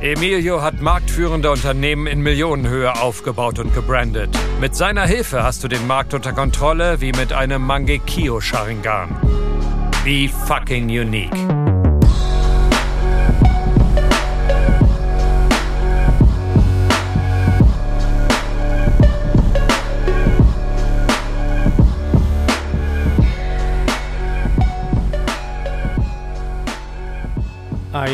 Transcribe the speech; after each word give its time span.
Emilio 0.00 0.60
hat 0.60 0.82
marktführende 0.82 1.50
Unternehmen 1.50 2.06
in 2.06 2.20
Millionenhöhe 2.20 3.00
aufgebaut 3.00 3.58
und 3.58 3.72
gebrandet. 3.74 4.28
Mit 4.60 4.76
seiner 4.76 5.06
Hilfe 5.06 5.42
hast 5.42 5.64
du 5.64 5.68
den 5.68 5.86
Markt 5.86 6.12
unter 6.12 6.32
Kontrolle 6.32 7.00
wie 7.00 7.12
mit 7.12 7.32
einem 7.32 7.62
Mangekyo 7.62 8.40
Sharingan. 8.40 9.08
Be 10.04 10.28
fucking 10.46 10.88
unique. 10.88 11.65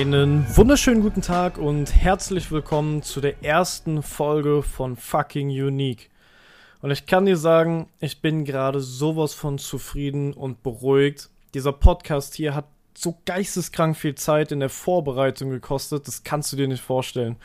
Einen 0.02 0.45
wunderschönen 0.56 1.01
guten 1.01 1.23
Tag 1.23 1.59
und 1.59 1.95
herzlich 1.95 2.51
willkommen 2.51 3.05
zu 3.05 3.20
der 3.20 3.45
ersten 3.45 4.02
Folge 4.02 4.65
von 4.65 4.97
Fucking 4.97 5.48
Unique. 5.48 6.10
Und 6.80 6.91
ich 6.91 7.06
kann 7.06 7.24
dir 7.24 7.37
sagen, 7.37 7.88
ich 8.01 8.20
bin 8.20 8.45
gerade 8.45 8.80
sowas 8.80 9.33
von 9.33 9.59
zufrieden 9.59 10.33
und 10.33 10.65
beruhigt. 10.65 11.30
Dieser 11.55 11.73
Podcast 11.73 12.34
hier 12.34 12.57
hat 12.57 12.65
so 12.95 13.16
geisteskrank 13.27 13.96
viel 13.96 14.16
Zeit 14.16 14.51
in 14.51 14.59
der 14.59 14.70
Vorbereitung 14.70 15.51
gekostet, 15.51 16.09
das 16.09 16.24
kannst 16.24 16.52
du 16.52 16.57
dir 16.57 16.66
nicht 16.66 16.82
vorstellen. 16.82 17.37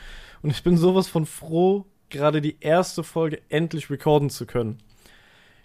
Und 0.42 0.50
ich 0.50 0.64
bin 0.64 0.78
sowas 0.78 1.08
von 1.08 1.28
froh, 1.28 1.86
gerade 2.10 2.42
die 2.42 2.58
erste 2.60 3.04
Folge 3.04 3.40
endlich 3.50 3.92
recorden 3.92 4.32
zu 4.32 4.48
können. 4.48 4.80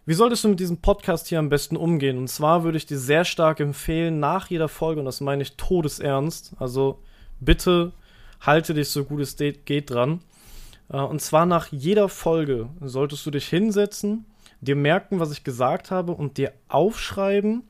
Wie 0.05 0.14
solltest 0.14 0.42
du 0.42 0.48
mit 0.48 0.58
diesem 0.58 0.78
Podcast 0.78 1.28
hier 1.28 1.39
am 1.39 1.48
besten 1.48 1.77
umgehen? 1.77 2.19
Und 2.19 2.27
zwar 2.27 2.64
würde 2.64 2.77
ich 2.77 2.86
dir 2.86 2.98
sehr 2.98 3.25
stark 3.25 3.61
empfehlen, 3.61 4.19
nach 4.19 4.50
jeder 4.50 4.69
Folge, 4.69 4.98
und 4.98 5.06
das 5.06 5.20
meine 5.20 5.42
ich 5.42 5.56
todesernst, 5.56 6.55
also 6.58 6.98
bitte 7.39 7.92
halte 8.41 8.75
dich 8.75 8.89
so 8.89 9.05
gut 9.05 9.20
es 9.20 9.36
geht 9.36 9.91
dran. 9.91 10.19
Äh, 10.89 10.97
und 10.97 11.23
zwar 11.23 11.47
nach 11.47 11.69
jeder 11.70 12.08
Folge 12.08 12.69
solltest 12.80 13.25
du 13.27 13.30
dich 13.30 13.47
hinsetzen, 13.47 14.25
dir 14.61 14.75
merken, 14.75 15.20
was 15.20 15.30
ich 15.30 15.45
gesagt 15.45 15.92
habe 15.92 16.11
und 16.11 16.36
dir 16.36 16.53
aufschreiben, 16.67 17.62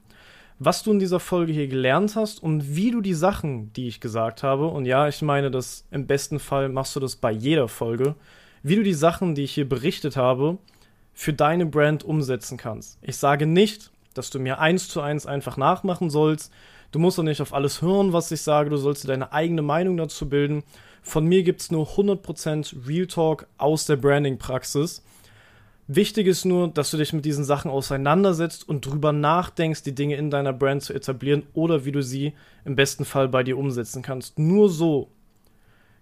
was 0.59 0.83
du 0.83 0.93
in 0.93 1.01
dieser 1.01 1.21
Folge 1.21 1.53
hier 1.53 1.69
gelernt 1.69 2.17
hast 2.17 2.43
und 2.43 2.75
wie 2.75 2.93
du 2.93 3.03
die 3.03 3.13
Sachen, 3.13 3.75
die 3.75 3.89
ich 3.89 4.01
gesagt 4.01 4.43
habe, 4.43 4.69
und 4.69 4.87
ja, 4.87 5.07
ich 5.07 5.21
meine 5.21 5.51
das 5.51 5.87
im 5.91 6.07
besten 6.07 6.39
Fall 6.39 6.71
machst 6.71 6.97
du 6.97 7.01
das 7.01 7.15
bei 7.15 7.31
jeder 7.31 7.69
Folge, 7.69 8.15
wie 8.63 8.77
du 8.77 8.83
die 8.83 8.95
Sachen, 8.95 9.35
die 9.35 9.45
ich 9.45 9.53
hier 9.53 9.69
berichtet 9.69 10.17
habe, 10.17 10.57
für 11.13 11.33
deine 11.33 11.67
Brand 11.67 12.05
umsetzen 12.05 12.57
kannst. 12.57 12.99
Ich 13.03 13.17
sage 13.17 13.47
nicht, 13.47 13.91
dass 14.15 14.31
du 14.31 14.39
mir 14.39 14.59
eins 14.59 14.89
zu 14.89 15.01
eins 15.01 15.27
einfach 15.27 15.57
nachmachen 15.57 16.11
sollst. 16.11 16.53
Du 16.91 16.99
musst 16.99 17.19
doch 17.19 17.23
nicht 17.23 17.41
auf 17.41 17.55
alles 17.55 17.81
hören, 17.83 18.13
was 18.13 18.31
ich 18.31 18.43
sage. 18.43 18.71
Du 18.71 18.77
sollst 18.77 19.05
dir 19.05 19.09
deine 19.09 19.33
eigene 19.33 19.63
Meinung 19.63 19.97
dazu 19.97 20.29
bilden. 20.29 20.63
Von 21.03 21.27
mir 21.27 21.43
gibt 21.43 21.61
es 21.63 21.71
nur 21.71 21.87
100% 21.87 22.87
Real 22.87 23.07
Talk 23.07 23.47
aus 23.59 23.87
der 23.87 23.97
Branding-Praxis. 23.97 25.03
Wichtig 25.89 26.29
ist 26.29 26.45
nur, 26.45 26.69
dass 26.69 26.91
du 26.91 26.97
dich 26.97 27.13
mit 27.13 27.25
diesen 27.25 27.45
Sachen 27.45 27.71
auseinandersetzt 27.71 28.69
und 28.69 28.87
drüber 28.87 29.13
nachdenkst, 29.13 29.83
die 29.83 29.95
Dinge 29.95 30.17
in 30.17 30.31
deiner 30.31 30.53
Brand 30.53 30.83
zu 30.83 30.95
etablieren 30.95 31.43
oder 31.55 31.85
wie 31.85 31.93
du 31.93 32.03
sie 32.03 32.35
im 32.65 32.77
besten 32.77 33.05
Fall 33.05 33.29
bei 33.29 33.43
dir 33.43 33.59
umsetzen 33.59 34.01
kannst. 34.03 34.39
Nur 34.39 34.71
so 34.71 35.11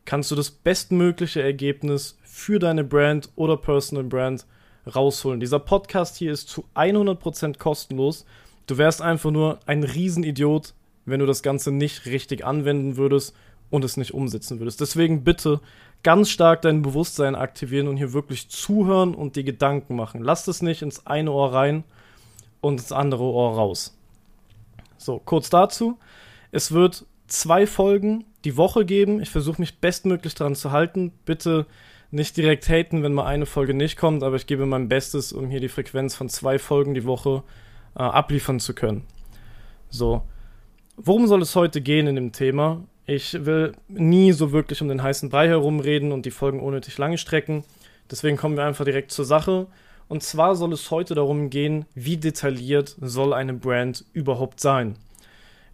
kannst 0.05 0.31
du 0.31 0.35
das 0.35 0.51
bestmögliche 0.51 1.43
Ergebnis 1.43 2.19
für 2.23 2.59
deine 2.59 2.85
Brand 2.85 3.31
oder 3.37 3.57
Personal 3.57 4.05
Brand 4.05 4.47
rausholen. 4.87 5.41
Dieser 5.41 5.59
Podcast 5.59 6.17
hier 6.17 6.33
ist 6.33 6.49
zu 6.49 6.65
100% 6.75 7.59
kostenlos. 7.59 8.25
Du 8.67 8.79
wärst 8.79 9.03
einfach 9.03 9.31
nur 9.31 9.59
ein 9.67 9.83
Riesenidiot, 9.83 10.75
wenn 11.05 11.21
du 11.21 11.27
das 11.27 11.43
Ganze 11.43 11.73
nicht 11.73 12.07
richtig 12.07 12.45
anwenden 12.45 12.97
würdest 12.97 13.35
und 13.71 13.85
es 13.85 13.97
nicht 13.97 14.15
umsetzen 14.15 14.59
würdest. 14.59 14.81
Deswegen 14.81 15.25
bitte 15.25 15.61
ganz 16.03 16.31
stark 16.31 16.63
dein 16.63 16.83
Bewusstsein 16.83 17.35
aktivieren 17.35 17.89
und 17.89 17.97
hier 17.97 18.13
wirklich 18.13 18.49
zuhören 18.49 19.15
und 19.15 19.37
die 19.37 19.45
Gedanken 19.45 19.97
machen. 19.97 20.23
Lass 20.23 20.49
es 20.49 20.63
nicht 20.63 20.83
ins 20.83 21.07
eine 21.07 21.33
Ohr 21.33 21.53
rein 21.53 21.85
und 22.61 22.81
ins 22.81 22.93
andere 22.93 23.25
Ohr 23.25 23.55
raus. 23.55 23.97
So, 24.97 25.21
kurz 25.25 25.51
dazu. 25.51 25.99
Es 26.53 26.73
wird 26.73 27.07
zwei 27.27 27.67
Folgen 27.67 28.25
die 28.45 28.57
Woche 28.57 28.85
geben. 28.85 29.21
Ich 29.21 29.31
versuche 29.31 29.61
mich 29.61 29.79
bestmöglich 29.79 30.35
daran 30.35 30.55
zu 30.55 30.71
halten. 30.73 31.13
Bitte 31.25 31.67
nicht 32.11 32.37
direkt 32.37 32.69
haten, 32.69 33.03
wenn 33.03 33.13
mal 33.13 33.27
eine 33.27 33.47
Folge 33.47 33.75
nicht 33.75 33.97
kommt, 33.97 34.23
aber 34.23 34.37
ich 34.37 34.47
gebe 34.47 34.67
mein 34.67 34.89
Bestes, 34.89 35.33
um 35.33 35.49
hier 35.49 35.61
die 35.61 35.69
Frequenz 35.69 36.15
von 36.15 36.29
zwei 36.29 36.59
Folgen 36.59 36.95
die 36.95 37.05
Woche 37.05 37.43
äh, 37.97 38.03
abliefern 38.03 38.61
zu 38.61 38.75
können. 38.75 39.05
So, 39.91 40.23
worum 40.97 41.27
soll 41.27 41.43
es 41.43 41.55
heute 41.57 41.81
gehen 41.81 42.07
in 42.07 42.17
dem 42.17 42.33
Thema? 42.33 42.85
Ich 43.07 43.45
will 43.45 43.73
nie 43.89 44.33
so 44.33 44.53
wirklich 44.53 44.83
um 44.83 44.89
den 44.89 45.03
heißen 45.03 45.31
Brei 45.31 45.49
herumreden 45.49 46.13
und 46.13 46.27
die 46.27 46.31
Folgen 46.31 46.61
unnötig 46.61 46.97
lange 46.99 47.19
strecken. 47.19 47.65
Deswegen 48.11 48.37
kommen 48.37 48.57
wir 48.57 48.65
einfach 48.65 48.85
direkt 48.85 49.11
zur 49.11 49.25
Sache. 49.25 49.67
Und 50.09 50.23
zwar 50.23 50.57
soll 50.57 50.73
es 50.73 50.91
heute 50.91 51.15
darum 51.15 51.51
gehen, 51.51 51.87
wie 51.95 52.17
detailliert 52.17 52.97
soll 53.01 53.33
eine 53.33 53.55
Brand 53.55 54.05
überhaupt 54.13 54.61
sein. 54.61 54.97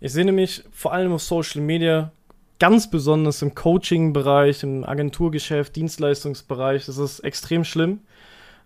Ich 0.01 0.13
sehe 0.13 0.27
nämlich 0.27 0.63
vor 0.71 0.93
allem 0.93 1.13
auf 1.13 1.23
Social 1.23 1.63
Media 1.63 2.13
ganz 2.59 2.91
besonders 2.91 3.43
im 3.43 3.55
Coaching-Bereich, 3.55 4.63
im 4.63 4.85
Agenturgeschäft, 4.85 5.77
Dienstleistungsbereich, 5.77 6.87
das 6.87 6.99
ist 6.99 7.21
extrem 7.21 7.65
schlimm. 7.65 8.01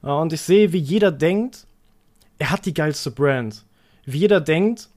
Und 0.02 0.32
ich 0.32 0.40
sehe, 0.40 0.72
wie 0.72 0.78
jeder 0.78 1.12
denkt, 1.12 1.66
er 2.38 2.50
hat 2.50 2.66
die 2.66 2.74
geilste 2.74 3.10
Brand. 3.10 3.64
Wie 4.04 4.18
jeder 4.18 4.40
denkt, 4.40 4.88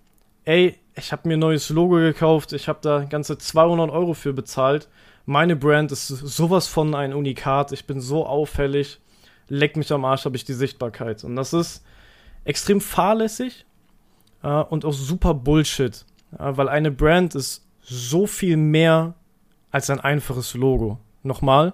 ey, 0.46 0.78
ich 0.96 1.12
habe 1.12 1.28
mir 1.28 1.36
ein 1.36 1.40
neues 1.40 1.70
Logo 1.70 1.96
gekauft, 1.96 2.54
ich 2.54 2.68
habe 2.68 2.80
da 2.81 3.04
ganze 3.04 3.38
200 3.38 3.90
Euro 3.90 4.14
für 4.14 4.34
bezahlt. 4.34 4.88
Meine 5.25 5.56
Brand 5.56 5.92
ist 5.92 6.08
sowas 6.08 6.68
von 6.68 6.94
ein 6.96 7.14
Unikat, 7.14 7.72
ich 7.72 7.86
bin 7.86 8.00
so 8.00 8.25
auffällig, 8.25 9.00
leck 9.50 9.75
mich 9.75 9.92
am 9.92 10.06
Arsch, 10.06 10.25
habe 10.25 10.36
ich 10.36 10.46
die 10.46 10.54
Sichtbarkeit. 10.54 11.24
Und 11.24 11.36
das 11.36 11.54
ist 11.54 11.84
extrem 12.46 12.80
fahrlässig 12.80 13.66
äh, 14.44 14.48
und 14.48 14.86
auch 14.86 14.94
super 14.94 15.34
Bullshit. 15.34 16.06
Weil 16.31 16.68
eine 16.68 16.92
Brand 16.92 17.36
ist 17.36 17.62
so 17.84 18.28
viel 18.28 18.58
mehr 18.58 19.16
als 19.72 19.90
ein 19.90 20.00
einfaches 20.00 20.54
Logo. 20.54 21.00
Nochmal, 21.24 21.74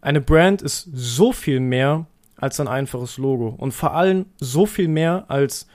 eine 0.00 0.20
Brand 0.20 0.62
ist 0.62 0.88
so 0.92 1.32
viel 1.32 1.60
mehr 1.60 2.06
als 2.36 2.60
ein 2.60 2.68
einfaches 2.68 3.18
Logo 3.18 3.48
und 3.48 3.72
vor 3.72 3.94
allem 3.94 4.26
so 4.38 4.66
viel 4.66 4.88
mehr 4.88 5.24
als 5.28 5.66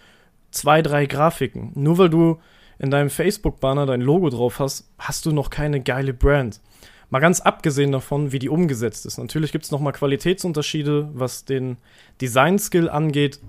zwei, 0.52 0.82
drei 0.82 1.06
Grafiken. 1.06 1.72
Nur 1.76 1.98
weil 1.98 2.10
du 2.10 2.40
in 2.80 2.90
deinem 2.90 3.10
Facebook-Banner 3.10 3.86
dein 3.86 4.02
Logo 4.02 4.30
drauf 4.30 4.60
hast, 4.60 4.90
hast 4.98 5.26
du 5.26 5.32
noch 5.32 5.50
keine 5.50 5.82
geile 5.82 6.14
Brand. 6.14 6.62
Mal 7.10 7.20
ganz 7.20 7.42
abgesehen 7.42 7.92
davon, 7.92 8.32
wie 8.32 8.40
die 8.40 8.50
umgesetzt 8.50 9.06
ist. 9.06 9.18
Natürlich 9.18 9.52
gibt 9.52 9.66
es 9.66 9.72
nochmal 9.72 9.94
Qualitätsunterschiede, 9.94 11.10
was 11.14 11.46
den 11.46 11.78
Design-Skill 12.22 12.90
angeht, 12.90 13.40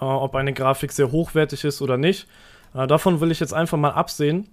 äh, 0.00 0.04
ob 0.04 0.34
eine 0.34 0.52
Grafik 0.52 0.92
sehr 0.92 1.10
hochwertig 1.10 1.64
ist 1.64 1.80
oder 1.80 1.96
nicht. 1.96 2.26
Äh, 2.74 2.86
davon 2.86 3.20
will 3.20 3.30
ich 3.30 3.40
jetzt 3.40 3.54
einfach 3.54 3.78
mal 3.78 3.92
absehen 3.92 4.48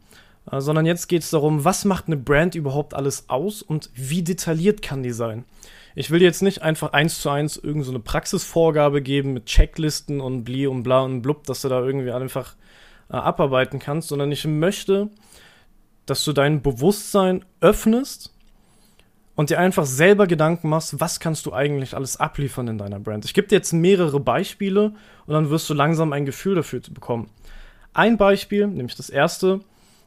sondern 0.46 0.86
jetzt 0.86 1.08
geht 1.08 1.24
es 1.24 1.30
darum, 1.30 1.64
was 1.64 1.86
macht 1.86 2.08
eine 2.08 2.18
Brand 2.18 2.56
überhaupt 2.56 2.94
alles 2.94 3.30
aus 3.30 3.62
und 3.62 3.90
wie 3.96 4.24
detailliert 4.24 4.82
kann 4.82 5.04
die 5.04 5.12
sein. 5.12 5.46
Ich 5.96 6.10
will 6.10 6.22
jetzt 6.22 6.42
nicht 6.42 6.62
einfach 6.62 6.94
eins 6.94 7.22
zu 7.22 7.30
eins 7.30 7.56
irgendeine 7.56 7.98
so 7.98 8.00
Praxisvorgabe 8.00 9.02
geben 9.02 9.34
mit 9.34 9.46
Checklisten 9.46 10.22
und 10.22 10.44
bli 10.44 10.68
und 10.68 10.84
bla 10.84 11.02
und 11.02 11.22
blub, 11.22 11.46
dass 11.46 11.62
du 11.62 11.70
da 11.70 11.82
irgendwie 11.82 12.12
einfach 12.12 12.56
äh, 13.10 13.16
abarbeiten 13.16 13.80
kannst, 13.80 14.10
sondern 14.10 14.32
ich 14.32 14.46
möchte, 14.46 15.10
dass 16.06 16.24
du 16.26 16.34
dein 16.34 16.62
Bewusstsein 16.62 17.46
öffnest 17.62 18.34
und 19.36 19.50
dir 19.50 19.60
einfach 19.60 19.86
selber 19.86 20.28
Gedanken 20.28 20.70
machst, 20.70 21.00
was 21.00 21.20
kannst 21.20 21.46
du 21.46 21.54
eigentlich 21.54 21.96
alles 21.96 22.18
abliefern 22.18 22.68
in 22.68 22.78
deiner 22.78 23.00
Brand. 23.00 23.26
Ich 23.26 23.34
gebe 23.34 23.48
dir 23.48 23.56
jetzt 23.56 23.72
mehrere 23.72 24.20
Beispiele 24.20 24.94
und 25.26 25.34
dann 25.34 25.50
wirst 25.50 25.70
du 25.70 25.74
langsam 25.74 26.12
ein 26.12 26.26
Gefühl 26.26 26.56
dafür 26.56 26.82
bekommen. 26.92 27.30
Ein 27.94 28.18
Beispiel, 28.18 28.68
nämlich 28.68 28.96
das 28.96 29.10
erste, 29.10 29.62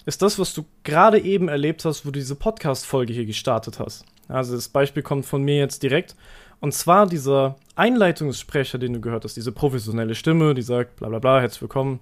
ist 0.07 0.23
das, 0.23 0.39
was 0.39 0.55
du 0.55 0.65
gerade 0.85 1.19
eben 1.21 1.49
erlebt 1.49 1.85
hast, 1.85 2.07
wo 2.07 2.11
du 2.11 2.19
diese 2.19 2.37
Podcast-Folge 2.37 3.13
hier 3.13 3.27
gestartet 3.27 3.81
hast. 3.81 4.05
Also 4.29 4.55
das 4.55 4.69
Beispiel 4.69 5.03
kommt 5.03 5.27
von 5.27 5.43
mir 5.43 5.57
jetzt 5.57 5.83
direkt. 5.83 6.15
Und 6.61 6.73
zwar 6.73 7.07
dieser 7.07 7.57
Einleitungssprecher, 7.75 8.79
den 8.79 8.95
du 8.95 9.01
gehört 9.01 9.25
hast, 9.25 9.37
diese 9.37 9.53
professionelle 9.53 10.15
Stimme, 10.15 10.55
die 10.55 10.63
sagt, 10.63 10.97
bla 10.97 11.09
bla 11.09 11.19
bla, 11.19 11.41
herzlich 11.41 11.61
willkommen 11.61 12.01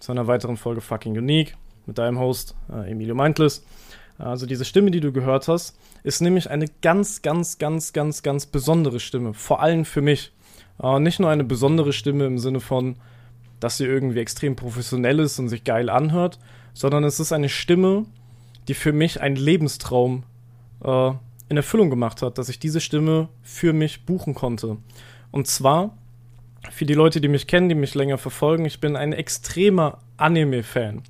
zu 0.00 0.10
einer 0.10 0.26
weiteren 0.26 0.56
Folge 0.56 0.80
Fucking 0.80 1.16
Unique 1.16 1.56
mit 1.86 1.96
deinem 1.96 2.18
Host 2.18 2.56
äh, 2.72 2.90
Emilio 2.90 3.14
Mindless. 3.14 3.64
Also 4.18 4.46
diese 4.46 4.64
Stimme, 4.64 4.90
die 4.90 5.00
du 5.00 5.12
gehört 5.12 5.46
hast, 5.46 5.78
ist 6.02 6.20
nämlich 6.20 6.50
eine 6.50 6.66
ganz, 6.82 7.22
ganz, 7.22 7.58
ganz, 7.58 7.92
ganz, 7.92 8.22
ganz 8.22 8.46
besondere 8.46 8.98
Stimme. 8.98 9.32
Vor 9.32 9.62
allem 9.62 9.84
für 9.84 10.02
mich. 10.02 10.32
Äh, 10.82 10.98
nicht 10.98 11.20
nur 11.20 11.30
eine 11.30 11.44
besondere 11.44 11.92
Stimme 11.92 12.26
im 12.26 12.38
Sinne 12.38 12.58
von, 12.58 12.96
dass 13.60 13.76
sie 13.76 13.86
irgendwie 13.86 14.18
extrem 14.18 14.56
professionell 14.56 15.20
ist 15.20 15.38
und 15.38 15.48
sich 15.48 15.62
geil 15.62 15.88
anhört, 15.88 16.38
sondern 16.74 17.04
es 17.04 17.20
ist 17.20 17.32
eine 17.32 17.48
Stimme, 17.48 18.04
die 18.68 18.74
für 18.74 18.92
mich 18.92 19.20
einen 19.20 19.36
Lebenstraum 19.36 20.24
äh, 20.84 21.12
in 21.48 21.56
Erfüllung 21.56 21.90
gemacht 21.90 22.22
hat, 22.22 22.38
dass 22.38 22.48
ich 22.48 22.58
diese 22.58 22.80
Stimme 22.80 23.28
für 23.42 23.72
mich 23.72 24.04
buchen 24.04 24.34
konnte. 24.34 24.76
Und 25.30 25.46
zwar, 25.46 25.96
für 26.70 26.84
die 26.84 26.94
Leute, 26.94 27.20
die 27.20 27.28
mich 27.28 27.46
kennen, 27.46 27.68
die 27.68 27.74
mich 27.74 27.94
länger 27.94 28.18
verfolgen, 28.18 28.64
ich 28.64 28.80
bin 28.80 28.96
ein 28.96 29.12
extremer 29.12 29.98
Anime-Fan. 30.16 31.02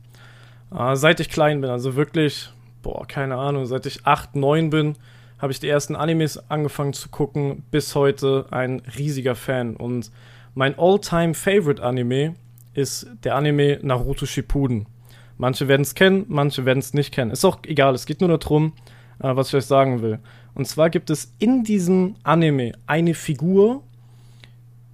Äh, 0.76 0.96
seit 0.96 1.20
ich 1.20 1.28
klein 1.28 1.61
bin, 1.61 1.70
also 1.70 1.96
wirklich, 1.96 2.50
boah, 2.82 3.06
keine 3.06 3.37
Ahnung, 3.37 3.66
seit 3.66 3.87
ich 3.87 4.06
8, 4.06 4.37
9 4.37 4.70
bin, 4.70 4.96
habe 5.38 5.52
ich 5.52 5.61
die 5.61 5.69
ersten 5.69 5.96
Animes 5.96 6.50
angefangen 6.50 6.93
zu 6.93 7.08
gucken, 7.08 7.64
bis 7.70 7.94
heute 7.94 8.46
ein 8.50 8.82
riesiger 8.99 9.34
Fan. 9.34 9.76
Und 9.76 10.11
mein 10.55 10.78
all-time 10.78 11.34
favorite 11.34 11.82
Anime 11.82 12.34
ist 12.72 13.06
der 13.25 13.37
Anime 13.37 13.78
Naruto 13.82 14.26
Shippuden. 14.26 14.87
Manche 15.37 15.69
werden 15.69 15.83
es 15.83 15.95
kennen, 15.95 16.25
manche 16.29 16.65
werden 16.65 16.79
es 16.79 16.95
nicht 16.95 17.13
kennen. 17.13 17.31
Ist 17.31 17.45
auch 17.45 17.59
egal, 17.67 17.95
es 17.95 18.07
geht 18.07 18.21
nur 18.21 18.37
darum, 18.37 18.73
äh, 19.19 19.35
was 19.35 19.49
ich 19.49 19.55
euch 19.55 19.67
sagen 19.67 20.03
will. 20.03 20.19
Und 20.55 20.67
zwar 20.67 20.91
gibt 20.91 21.11
es 21.11 21.35
in 21.39 21.65
diesem 21.65 22.15
Anime 22.23 22.73
eine 22.87 23.15
Figur, 23.15 23.83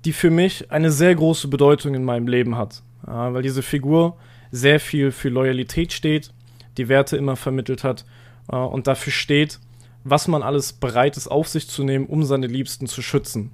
die 0.04 0.12
für 0.12 0.30
mich 0.30 0.70
eine 0.70 0.90
sehr 0.90 1.14
große 1.14 1.48
Bedeutung 1.48 1.94
in 1.94 2.04
meinem 2.04 2.26
Leben 2.26 2.56
hat. 2.56 2.82
Äh, 3.06 3.10
weil 3.10 3.42
diese 3.42 3.62
Figur 3.62 4.16
sehr 4.50 4.80
viel 4.80 5.12
für 5.12 5.28
Loyalität 5.28 5.92
steht, 5.92 6.32
die 6.76 6.88
Werte 6.88 7.16
immer 7.16 7.36
vermittelt 7.36 7.84
hat 7.84 8.04
äh, 8.50 8.56
und 8.56 8.86
dafür 8.86 9.12
steht, 9.12 9.60
was 10.04 10.28
man 10.28 10.42
alles 10.42 10.72
bereit 10.72 11.16
ist 11.16 11.28
auf 11.28 11.48
sich 11.48 11.68
zu 11.68 11.84
nehmen, 11.84 12.06
um 12.06 12.24
seine 12.24 12.46
Liebsten 12.46 12.86
zu 12.86 13.02
schützen. 13.02 13.50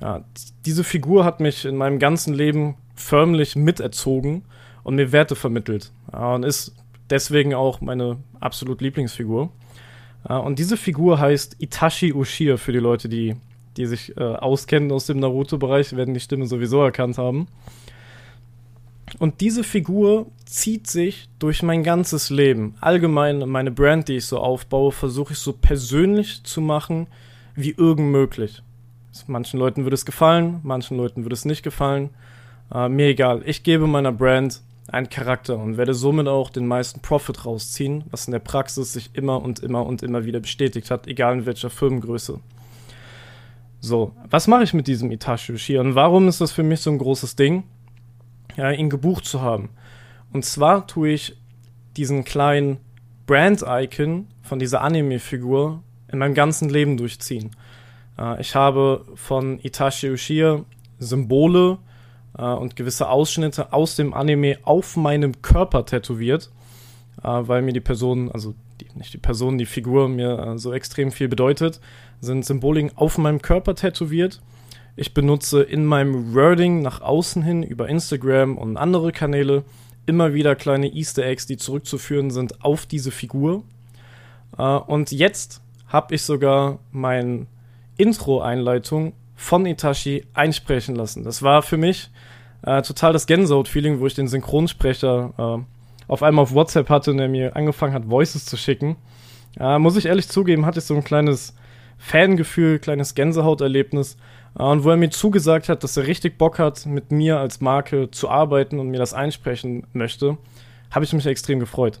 Ja, 0.00 0.24
diese 0.64 0.82
Figur 0.82 1.24
hat 1.24 1.40
mich 1.40 1.64
in 1.64 1.76
meinem 1.76 1.98
ganzen 1.98 2.34
Leben 2.34 2.76
förmlich 2.94 3.54
miterzogen 3.54 4.42
und 4.82 4.96
mir 4.96 5.12
Werte 5.12 5.36
vermittelt 5.36 5.92
und 6.12 6.44
ist 6.44 6.74
deswegen 7.10 7.54
auch 7.54 7.80
meine 7.80 8.18
absolut 8.38 8.80
Lieblingsfigur. 8.80 9.50
Und 10.24 10.58
diese 10.58 10.76
Figur 10.76 11.18
heißt 11.18 11.56
Itachi 11.60 12.12
Ushia 12.12 12.56
für 12.56 12.72
die 12.72 12.78
Leute, 12.78 13.08
die, 13.08 13.36
die 13.76 13.86
sich 13.86 14.16
äh, 14.16 14.20
auskennen 14.20 14.92
aus 14.92 15.06
dem 15.06 15.18
Naruto-Bereich, 15.18 15.96
werden 15.96 16.12
die 16.12 16.20
Stimme 16.20 16.46
sowieso 16.46 16.82
erkannt 16.82 17.16
haben. 17.16 17.48
Und 19.18 19.40
diese 19.40 19.64
Figur 19.64 20.26
zieht 20.44 20.86
sich 20.86 21.28
durch 21.38 21.62
mein 21.62 21.82
ganzes 21.82 22.30
Leben. 22.30 22.74
Allgemein 22.80 23.48
meine 23.48 23.70
Brand, 23.70 24.08
die 24.08 24.16
ich 24.16 24.26
so 24.26 24.38
aufbaue, 24.38 24.92
versuche 24.92 25.32
ich 25.32 25.38
so 25.38 25.52
persönlich 25.52 26.44
zu 26.44 26.60
machen 26.60 27.06
wie 27.54 27.70
irgend 27.70 28.10
möglich. 28.12 28.62
Manchen 29.26 29.58
Leuten 29.58 29.84
würde 29.84 29.94
es 29.94 30.06
gefallen, 30.06 30.60
manchen 30.62 30.96
Leuten 30.96 31.24
würde 31.24 31.34
es 31.34 31.44
nicht 31.44 31.62
gefallen. 31.62 32.10
Äh, 32.72 32.88
mir 32.88 33.08
egal. 33.08 33.42
Ich 33.44 33.62
gebe 33.62 33.86
meiner 33.86 34.12
Brand 34.12 34.60
einen 34.92 35.08
Charakter 35.08 35.58
und 35.58 35.76
werde 35.76 35.94
somit 35.94 36.28
auch 36.28 36.50
den 36.50 36.66
meisten 36.66 37.00
Profit 37.00 37.46
rausziehen, 37.46 38.04
was 38.10 38.26
in 38.26 38.32
der 38.32 38.38
Praxis 38.40 38.92
sich 38.92 39.10
immer 39.14 39.42
und 39.42 39.60
immer 39.60 39.86
und 39.86 40.02
immer 40.02 40.24
wieder 40.24 40.40
bestätigt 40.40 40.90
hat, 40.90 41.06
egal 41.06 41.34
in 41.38 41.46
welcher 41.46 41.70
Firmengröße. 41.70 42.40
So, 43.80 44.12
was 44.28 44.46
mache 44.46 44.64
ich 44.64 44.74
mit 44.74 44.86
diesem 44.86 45.10
Itachi 45.10 45.52
Uchiha 45.52 45.80
und 45.80 45.94
warum 45.94 46.28
ist 46.28 46.40
das 46.40 46.52
für 46.52 46.62
mich 46.62 46.80
so 46.80 46.90
ein 46.90 46.98
großes 46.98 47.36
Ding? 47.36 47.64
ja, 48.56 48.70
ihn 48.70 48.90
gebucht 48.90 49.24
zu 49.24 49.40
haben. 49.40 49.70
Und 50.32 50.44
zwar 50.44 50.86
tue 50.86 51.10
ich 51.10 51.36
diesen 51.96 52.24
kleinen 52.24 52.78
Brand-Icon 53.26 54.26
von 54.42 54.58
dieser 54.58 54.82
Anime-Figur 54.82 55.82
in 56.10 56.18
meinem 56.18 56.34
ganzen 56.34 56.68
Leben 56.68 56.96
durchziehen. 56.96 57.50
Äh, 58.18 58.40
ich 58.40 58.54
habe 58.54 59.04
von 59.14 59.58
Itachi 59.60 60.10
Uchiha 60.10 60.64
Symbole 60.98 61.78
äh, 62.36 62.42
und 62.42 62.76
gewisse 62.76 63.08
Ausschnitte 63.08 63.72
aus 63.72 63.96
dem 63.96 64.14
Anime 64.14 64.58
auf 64.62 64.96
meinem 64.96 65.42
Körper 65.42 65.86
tätowiert, 65.86 66.50
äh, 67.22 67.28
weil 67.28 67.62
mir 67.62 67.72
die 67.72 67.80
Person, 67.80 68.30
also 68.30 68.54
die, 68.80 68.86
nicht 68.94 69.12
die 69.12 69.18
Person, 69.18 69.58
die 69.58 69.66
Figur 69.66 70.08
mir 70.08 70.38
äh, 70.38 70.58
so 70.58 70.72
extrem 70.72 71.12
viel 71.12 71.28
bedeutet, 71.28 71.80
sind 72.20 72.44
Symboliken 72.44 72.96
auf 72.96 73.18
meinem 73.18 73.40
Körper 73.40 73.74
tätowiert 73.74 74.40
ich 74.96 75.14
benutze 75.14 75.62
in 75.62 75.86
meinem 75.86 76.34
Wording 76.34 76.82
nach 76.82 77.00
außen 77.00 77.42
hin 77.42 77.62
über 77.62 77.88
Instagram 77.88 78.58
und 78.58 78.76
andere 78.76 79.12
Kanäle 79.12 79.64
immer 80.04 80.34
wieder 80.34 80.54
kleine 80.56 80.92
Easter 80.92 81.24
Eggs, 81.24 81.46
die 81.46 81.56
zurückzuführen 81.56 82.30
sind 82.30 82.62
auf 82.62 82.84
diese 82.84 83.10
Figur. 83.10 83.62
Äh, 84.58 84.62
und 84.62 85.10
jetzt 85.10 85.62
habe 85.86 86.14
ich 86.14 86.22
sogar 86.22 86.80
mein 86.92 87.46
Intro-Einleitung 87.96 89.14
von 89.36 89.64
Itachi 89.64 90.26
einsprechen 90.34 90.96
lassen. 90.96 91.24
Das 91.24 91.42
war 91.42 91.62
für 91.62 91.78
mich 91.78 92.10
äh, 92.62 92.82
total 92.82 93.12
das 93.12 93.26
Gänsehaut-Feeling, 93.26 94.00
wo 94.00 94.06
ich 94.06 94.14
den 94.14 94.28
Synchronsprecher 94.28 95.32
äh, 95.38 96.10
auf 96.10 96.22
einmal 96.22 96.42
auf 96.42 96.54
WhatsApp 96.54 96.88
hatte 96.88 97.12
und 97.12 97.18
der 97.18 97.28
mir 97.28 97.56
angefangen 97.56 97.94
hat, 97.94 98.10
Voices 98.10 98.44
zu 98.44 98.56
schicken. 98.56 98.96
Äh, 99.58 99.78
muss 99.78 99.96
ich 99.96 100.06
ehrlich 100.06 100.28
zugeben, 100.28 100.66
hatte 100.66 100.80
ich 100.80 100.84
so 100.84 100.94
ein 100.94 101.04
kleines 101.04 101.54
Fangefühl, 101.98 102.78
kleines 102.78 103.14
Gänsehauterlebnis. 103.14 104.16
Äh, 104.58 104.62
und 104.62 104.84
wo 104.84 104.90
er 104.90 104.96
mir 104.96 105.10
zugesagt 105.10 105.68
hat, 105.68 105.84
dass 105.84 105.96
er 105.96 106.06
richtig 106.06 106.38
Bock 106.38 106.58
hat, 106.58 106.86
mit 106.86 107.10
mir 107.12 107.38
als 107.38 107.60
Marke 107.60 108.10
zu 108.10 108.28
arbeiten 108.28 108.78
und 108.78 108.88
mir 108.88 108.98
das 108.98 109.14
einsprechen 109.14 109.86
möchte, 109.92 110.36
habe 110.90 111.04
ich 111.04 111.12
mich 111.12 111.26
extrem 111.26 111.60
gefreut. 111.60 112.00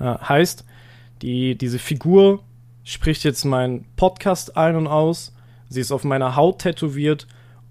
Äh, 0.00 0.04
heißt, 0.04 0.64
die, 1.22 1.56
diese 1.56 1.78
Figur 1.78 2.40
spricht 2.84 3.24
jetzt 3.24 3.44
meinen 3.44 3.86
Podcast 3.96 4.56
ein 4.56 4.76
und 4.76 4.86
aus, 4.86 5.34
sie 5.68 5.80
ist 5.80 5.92
auf 5.92 6.04
meiner 6.04 6.36
Haut 6.36 6.60
tätowiert 6.60 7.26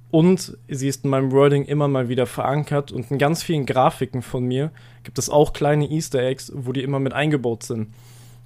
und 0.09 0.57
sie 0.67 0.87
ist 0.87 1.03
in 1.03 1.09
meinem 1.09 1.31
Wording 1.31 1.65
immer 1.65 1.87
mal 1.87 2.07
wieder 2.09 2.25
verankert 2.25 2.91
und 2.91 3.11
in 3.11 3.17
ganz 3.17 3.43
vielen 3.43 3.65
Grafiken 3.65 4.21
von 4.21 4.45
mir 4.45 4.71
gibt 5.03 5.19
es 5.19 5.29
auch 5.29 5.53
kleine 5.53 5.89
Easter 5.89 6.19
Eggs, 6.19 6.51
wo 6.55 6.71
die 6.71 6.83
immer 6.83 6.99
mit 6.99 7.13
eingebaut 7.13 7.63
sind. 7.63 7.93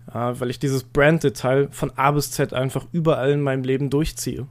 Äh, 0.09 0.33
weil 0.39 0.49
ich 0.49 0.59
dieses 0.59 0.83
Brand-Detail 0.83 1.69
von 1.71 1.91
A 1.95 2.11
bis 2.11 2.31
Z 2.31 2.53
einfach 2.53 2.85
überall 2.91 3.31
in 3.31 3.41
meinem 3.41 3.63
Leben 3.63 3.89
durchziehe. 3.89 4.47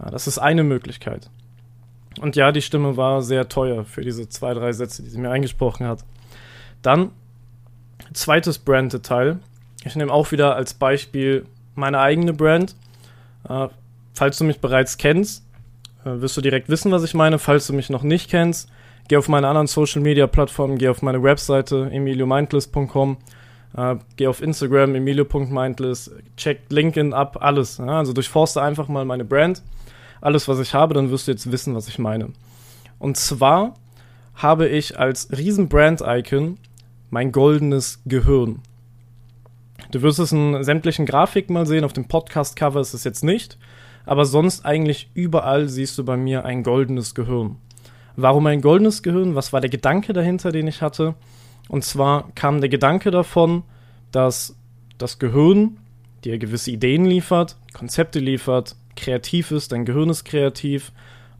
Ja, 0.00 0.10
das 0.10 0.26
ist 0.26 0.38
eine 0.38 0.64
Möglichkeit. 0.64 1.30
Und 2.20 2.36
ja, 2.36 2.52
die 2.52 2.62
Stimme 2.62 2.96
war 2.96 3.22
sehr 3.22 3.48
teuer 3.48 3.84
für 3.84 4.00
diese 4.00 4.28
zwei, 4.28 4.54
drei 4.54 4.72
Sätze, 4.72 5.02
die 5.02 5.10
sie 5.10 5.18
mir 5.18 5.30
eingesprochen 5.30 5.86
hat. 5.86 6.04
Dann, 6.82 7.10
zweites 8.12 8.58
Brand-Detail. 8.58 9.38
Ich 9.84 9.94
nehme 9.94 10.12
auch 10.12 10.32
wieder 10.32 10.56
als 10.56 10.74
Beispiel 10.74 11.46
meine 11.74 12.00
eigene 12.00 12.32
Brand. 12.32 12.74
Äh, 13.48 13.68
falls 14.14 14.38
du 14.38 14.44
mich 14.44 14.60
bereits 14.60 14.96
kennst, 14.96 15.44
äh, 15.44 15.47
wirst 16.20 16.36
du 16.36 16.40
direkt 16.40 16.68
wissen, 16.68 16.92
was 16.92 17.04
ich 17.04 17.14
meine. 17.14 17.38
Falls 17.38 17.66
du 17.66 17.72
mich 17.72 17.90
noch 17.90 18.02
nicht 18.02 18.30
kennst, 18.30 18.70
geh 19.08 19.16
auf 19.16 19.28
meine 19.28 19.48
anderen 19.48 19.66
Social-Media-Plattformen, 19.66 20.78
geh 20.78 20.88
auf 20.88 21.02
meine 21.02 21.22
Webseite 21.22 21.88
emiliomindless.com 21.90 23.18
äh, 23.76 23.96
geh 24.16 24.26
auf 24.26 24.42
Instagram, 24.42 24.94
emilio.mindless, 24.94 26.10
check 26.36 26.60
LinkedIn 26.68 27.12
ab, 27.12 27.38
alles. 27.40 27.78
Ja? 27.78 27.98
Also 27.98 28.12
durchforste 28.12 28.62
einfach 28.62 28.88
mal 28.88 29.04
meine 29.04 29.24
Brand, 29.24 29.62
alles, 30.20 30.48
was 30.48 30.58
ich 30.58 30.74
habe, 30.74 30.94
dann 30.94 31.10
wirst 31.10 31.28
du 31.28 31.32
jetzt 31.32 31.50
wissen, 31.52 31.74
was 31.74 31.88
ich 31.88 31.98
meine. 31.98 32.30
Und 32.98 33.16
zwar 33.16 33.74
habe 34.34 34.68
ich 34.68 34.98
als 34.98 35.30
riesen 35.36 35.68
Brand-Icon 35.68 36.58
mein 37.10 37.32
goldenes 37.32 38.00
Gehirn. 38.06 38.60
Du 39.90 40.02
wirst 40.02 40.18
es 40.18 40.32
in 40.32 40.62
sämtlichen 40.64 41.06
Grafiken 41.06 41.54
mal 41.54 41.66
sehen, 41.66 41.84
auf 41.84 41.92
dem 41.92 42.08
Podcast-Cover 42.08 42.80
ist 42.80 42.94
es 42.94 43.04
jetzt 43.04 43.24
nicht, 43.24 43.58
aber 44.08 44.24
sonst 44.24 44.64
eigentlich 44.64 45.10
überall 45.12 45.68
siehst 45.68 45.98
du 45.98 46.04
bei 46.04 46.16
mir 46.16 46.46
ein 46.46 46.62
goldenes 46.62 47.14
Gehirn. 47.14 47.56
Warum 48.16 48.46
ein 48.46 48.62
goldenes 48.62 49.02
Gehirn? 49.02 49.34
Was 49.34 49.52
war 49.52 49.60
der 49.60 49.68
Gedanke 49.68 50.14
dahinter, 50.14 50.50
den 50.50 50.66
ich 50.66 50.80
hatte? 50.80 51.14
Und 51.68 51.84
zwar 51.84 52.30
kam 52.34 52.62
der 52.62 52.70
Gedanke 52.70 53.10
davon, 53.10 53.64
dass 54.10 54.56
das 54.96 55.18
Gehirn 55.18 55.76
dir 56.24 56.38
gewisse 56.38 56.70
Ideen 56.70 57.04
liefert, 57.04 57.56
Konzepte 57.74 58.18
liefert, 58.18 58.76
kreativ 58.96 59.50
ist, 59.50 59.72
dein 59.72 59.84
Gehirn 59.84 60.08
ist 60.08 60.24
kreativ. 60.24 60.90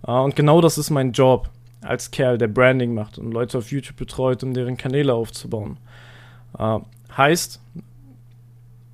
Äh, 0.06 0.12
und 0.12 0.36
genau 0.36 0.60
das 0.60 0.76
ist 0.76 0.90
mein 0.90 1.12
Job 1.12 1.48
als 1.80 2.10
Kerl, 2.10 2.36
der 2.36 2.48
Branding 2.48 2.92
macht 2.92 3.16
und 3.16 3.32
Leute 3.32 3.56
auf 3.56 3.72
YouTube 3.72 3.96
betreut, 3.96 4.42
um 4.42 4.52
deren 4.52 4.76
Kanäle 4.76 5.14
aufzubauen. 5.14 5.78
Äh, 6.58 6.80
heißt, 7.16 7.62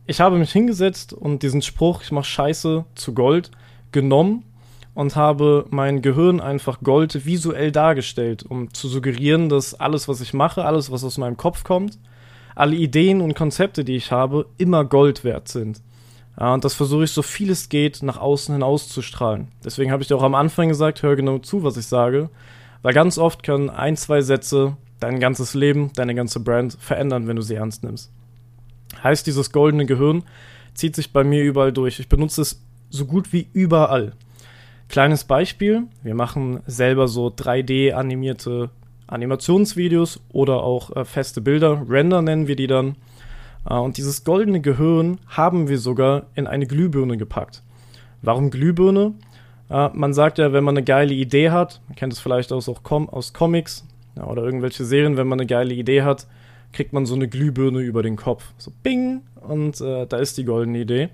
ich 0.06 0.20
habe 0.20 0.38
mich 0.38 0.52
hingesetzt 0.52 1.12
und 1.12 1.42
diesen 1.42 1.60
Spruch, 1.60 2.02
ich 2.02 2.12
mache 2.12 2.24
Scheiße 2.24 2.84
zu 2.94 3.14
Gold, 3.14 3.50
genommen 3.94 4.44
und 4.92 5.16
habe 5.16 5.64
mein 5.70 6.02
Gehirn 6.02 6.40
einfach 6.40 6.80
Gold 6.82 7.24
visuell 7.24 7.72
dargestellt, 7.72 8.44
um 8.46 8.74
zu 8.74 8.88
suggerieren, 8.88 9.48
dass 9.48 9.72
alles, 9.72 10.06
was 10.08 10.20
ich 10.20 10.34
mache, 10.34 10.66
alles, 10.66 10.90
was 10.90 11.02
aus 11.02 11.16
meinem 11.16 11.38
Kopf 11.38 11.64
kommt, 11.64 11.98
alle 12.54 12.76
Ideen 12.76 13.22
und 13.22 13.34
Konzepte, 13.34 13.84
die 13.84 13.96
ich 13.96 14.12
habe, 14.12 14.46
immer 14.58 14.84
Gold 14.84 15.24
wert 15.24 15.48
sind. 15.48 15.80
Und 16.36 16.64
das 16.64 16.74
versuche 16.74 17.04
ich 17.04 17.12
so 17.12 17.22
viel 17.22 17.50
es 17.50 17.68
geht 17.68 18.02
nach 18.02 18.18
außen 18.18 18.54
hin 18.54 18.62
auszustrahlen. 18.62 19.48
Deswegen 19.64 19.92
habe 19.92 20.02
ich 20.02 20.08
dir 20.08 20.16
auch 20.16 20.22
am 20.22 20.34
Anfang 20.34 20.68
gesagt, 20.68 21.02
hör 21.02 21.16
genau 21.16 21.38
zu, 21.38 21.62
was 21.62 21.76
ich 21.76 21.86
sage, 21.86 22.28
weil 22.82 22.92
ganz 22.92 23.18
oft 23.18 23.42
können 23.42 23.70
ein, 23.70 23.96
zwei 23.96 24.20
Sätze 24.20 24.76
dein 25.00 25.20
ganzes 25.20 25.54
Leben, 25.54 25.92
deine 25.94 26.14
ganze 26.14 26.40
Brand 26.40 26.76
verändern, 26.80 27.26
wenn 27.26 27.36
du 27.36 27.42
sie 27.42 27.54
ernst 27.54 27.84
nimmst. 27.84 28.10
Heißt, 29.02 29.26
dieses 29.26 29.52
goldene 29.52 29.86
Gehirn 29.86 30.24
zieht 30.74 30.96
sich 30.96 31.12
bei 31.12 31.24
mir 31.24 31.42
überall 31.42 31.72
durch. 31.72 32.00
Ich 32.00 32.08
benutze 32.08 32.42
es 32.42 32.63
so 32.94 33.06
gut 33.06 33.32
wie 33.32 33.48
überall. 33.52 34.12
Kleines 34.88 35.24
Beispiel, 35.24 35.84
wir 36.02 36.14
machen 36.14 36.60
selber 36.66 37.08
so 37.08 37.26
3D-animierte 37.28 38.70
Animationsvideos 39.06 40.20
oder 40.30 40.62
auch 40.62 40.94
äh, 40.94 41.04
feste 41.04 41.40
Bilder, 41.40 41.84
Render 41.88 42.22
nennen 42.22 42.46
wir 42.46 42.56
die 42.56 42.66
dann. 42.66 42.96
Äh, 43.68 43.74
und 43.74 43.96
dieses 43.96 44.24
goldene 44.24 44.60
Gehirn 44.60 45.18
haben 45.26 45.68
wir 45.68 45.78
sogar 45.78 46.26
in 46.34 46.46
eine 46.46 46.66
Glühbirne 46.66 47.16
gepackt. 47.16 47.62
Warum 48.22 48.50
Glühbirne? 48.50 49.14
Äh, 49.68 49.90
man 49.92 50.14
sagt 50.14 50.38
ja, 50.38 50.52
wenn 50.52 50.64
man 50.64 50.76
eine 50.76 50.84
geile 50.84 51.14
Idee 51.14 51.50
hat, 51.50 51.80
man 51.88 51.96
kennt 51.96 52.12
es 52.12 52.20
vielleicht 52.20 52.52
aus, 52.52 52.68
auch 52.68 52.82
Com 52.82 53.08
aus 53.08 53.32
Comics 53.32 53.86
ja, 54.16 54.24
oder 54.26 54.42
irgendwelche 54.42 54.84
Serien, 54.84 55.16
wenn 55.16 55.26
man 55.26 55.40
eine 55.40 55.46
geile 55.46 55.74
Idee 55.74 56.02
hat, 56.02 56.26
kriegt 56.72 56.92
man 56.92 57.06
so 57.06 57.14
eine 57.14 57.28
Glühbirne 57.28 57.80
über 57.80 58.02
den 58.02 58.16
Kopf. 58.16 58.52
So 58.58 58.72
bing 58.82 59.22
und 59.40 59.80
äh, 59.80 60.06
da 60.06 60.18
ist 60.18 60.38
die 60.38 60.44
goldene 60.44 60.78
Idee. 60.78 61.08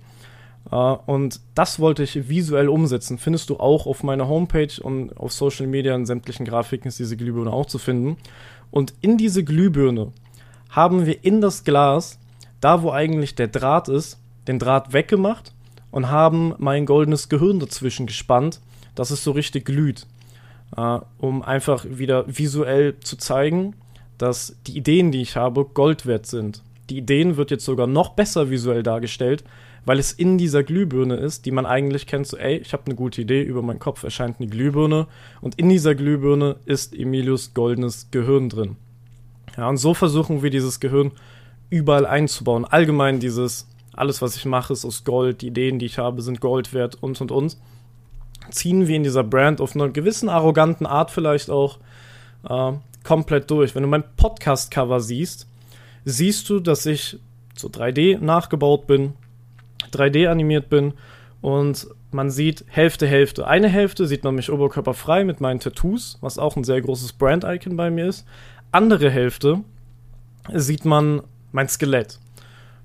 Uh, 0.71 0.99
und 1.07 1.41
das 1.55 1.81
wollte 1.81 2.03
ich 2.03 2.29
visuell 2.29 2.69
umsetzen. 2.69 3.19
Findest 3.19 3.51
du 3.51 3.59
auch 3.59 3.87
auf 3.87 4.03
meiner 4.03 4.29
Homepage 4.29 4.81
und 4.81 5.17
auf 5.17 5.33
Social 5.33 5.67
Media 5.67 5.95
in 5.95 6.07
sämtlichen 6.07 6.47
Grafiken 6.47 6.89
ist 6.89 6.99
diese 6.99 7.17
Glühbirne 7.17 7.53
auch 7.53 7.67
zu 7.67 7.79
finden. 7.79 8.19
Und 8.71 8.95
in 9.01 9.19
diese 9.19 9.43
Glühbirne 9.43 10.13
haben 10.69 11.07
wir 11.07 11.25
in 11.25 11.41
das 11.41 11.65
Glas, 11.65 12.19
da 12.61 12.83
wo 12.83 12.93
eigentlich 12.93 13.35
der 13.35 13.49
Draht 13.49 13.89
ist, 13.89 14.21
den 14.47 14.59
Draht 14.59 14.93
weggemacht 14.93 15.53
und 15.91 16.09
haben 16.09 16.55
mein 16.59 16.87
goldenes 16.87 17.29
Gehirn 17.29 17.59
dazwischen 17.59 18.07
gespannt, 18.07 18.61
dass 18.95 19.11
es 19.11 19.25
so 19.25 19.33
richtig 19.33 19.65
glüht. 19.65 20.07
Uh, 20.77 21.01
um 21.19 21.43
einfach 21.43 21.85
wieder 21.89 22.25
visuell 22.29 23.01
zu 23.01 23.17
zeigen, 23.17 23.75
dass 24.19 24.55
die 24.69 24.77
Ideen, 24.77 25.11
die 25.11 25.21
ich 25.21 25.35
habe, 25.35 25.65
Gold 25.65 26.07
wert 26.07 26.27
sind. 26.27 26.63
Die 26.91 26.99
Ideen 26.99 27.37
wird 27.37 27.53
jetzt 27.53 27.65
sogar 27.65 27.87
noch 27.87 28.11
besser 28.11 28.51
visuell 28.51 28.83
dargestellt, 28.83 29.45
weil 29.85 30.01
es 30.01 30.13
in 30.13 30.39
dieser 30.39 30.65
Glühbirne 30.65 31.15
ist, 31.15 31.47
die 31.47 31.53
man 31.53 31.65
eigentlich 31.65 32.07
kennt, 32.07 32.27
so, 32.27 32.37
ey, 32.37 32.57
ich 32.57 32.73
habe 32.73 32.83
eine 32.87 32.97
gute 32.97 33.23
Idee, 33.23 33.43
über 33.43 33.63
meinen 33.63 33.79
Kopf 33.79 34.03
erscheint 34.03 34.41
eine 34.41 34.49
Glühbirne 34.49 35.07
und 35.41 35.55
in 35.55 35.69
dieser 35.69 35.95
Glühbirne 35.95 36.57
ist 36.67 36.95
Emilius 36.95 37.55
goldenes 37.55 38.11
Gehirn 38.11 38.49
drin. 38.49 38.77
Ja, 39.57 39.69
und 39.69 39.77
so 39.77 39.95
versuchen 39.95 40.43
wir 40.43 40.51
dieses 40.51 40.81
Gehirn 40.81 41.13
überall 41.71 42.07
einzubauen. 42.07 42.65
Allgemein 42.65 43.21
dieses, 43.21 43.69
alles 43.93 44.21
was 44.21 44.37
ich 44.37 44.45
mache 44.45 44.73
ist 44.73 44.85
aus 44.85 45.05
Gold, 45.05 45.43
die 45.43 45.49
Ideen, 45.49 45.79
die 45.79 45.87
ich 45.87 45.99
habe, 45.99 46.23
sind 46.23 46.41
Gold 46.41 46.75
wert 46.75 46.97
und 47.01 47.21
und 47.21 47.31
und. 47.31 47.57
Ziehen 48.51 48.89
wir 48.89 48.97
in 48.97 49.05
dieser 49.05 49.23
Brand 49.23 49.61
auf 49.61 49.77
einer 49.77 49.91
gewissen 49.91 50.29
arroganten 50.29 50.87
Art 50.87 51.13
vielleicht 51.13 51.51
auch 51.51 51.79
äh, 52.49 52.73
komplett 53.05 53.49
durch. 53.51 53.75
Wenn 53.77 53.83
du 53.83 53.89
mein 53.89 54.05
Podcast-Cover 54.17 55.01
siehst, 55.01 55.47
siehst 56.05 56.49
du, 56.49 56.61
dass 56.61 56.87
ich 56.87 57.19
so 57.55 57.69
3D 57.69 58.19
nachgebaut 58.19 58.87
bin, 58.87 59.15
3D 59.93 60.29
animiert 60.29 60.69
bin 60.69 60.95
und 61.41 61.89
man 62.13 62.31
sieht 62.31 62.65
Hälfte, 62.69 63.07
Hälfte. 63.07 63.47
Eine 63.47 63.69
Hälfte 63.69 64.07
sieht 64.07 64.25
man 64.25 64.35
mich 64.35 64.51
oberkörperfrei 64.51 65.25
mit 65.25 65.41
meinen 65.41 65.61
Tattoos, 65.61 66.19
was 66.21 66.39
auch 66.39 66.57
ein 66.57 66.65
sehr 66.65 66.81
großes 66.81 67.13
Brand-Icon 67.13 67.77
bei 67.77 67.91
mir 67.91 68.07
ist. 68.07 68.27
Andere 68.73 69.11
Hälfte 69.11 69.61
sieht 70.53 70.85
man 70.85 71.23
mein 71.53 71.69
Skelett. 71.69 72.19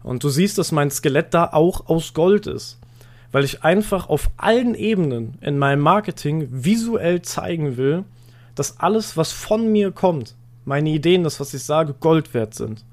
Und 0.03 0.23
du 0.23 0.29
siehst, 0.29 0.57
dass 0.57 0.71
mein 0.71 0.91
Skelett 0.91 1.33
da 1.33 1.49
auch 1.51 1.87
aus 1.87 2.13
Gold 2.13 2.45
ist. 2.45 2.79
Weil 3.31 3.43
ich 3.43 3.63
einfach 3.63 4.07
auf 4.07 4.29
allen 4.37 4.75
Ebenen 4.75 5.37
in 5.41 5.57
meinem 5.57 5.81
Marketing 5.81 6.47
visuell 6.51 7.21
zeigen 7.23 7.77
will, 7.77 8.03
dass 8.53 8.79
alles, 8.79 9.17
was 9.17 9.31
von 9.31 9.71
mir 9.71 9.91
kommt, 9.91 10.35
meine 10.63 10.89
Ideen, 10.89 11.23
das, 11.23 11.39
was 11.39 11.53
ich 11.53 11.63
sage, 11.63 11.95
Gold 11.99 12.33
wert 12.33 12.53
sind. 12.53 12.85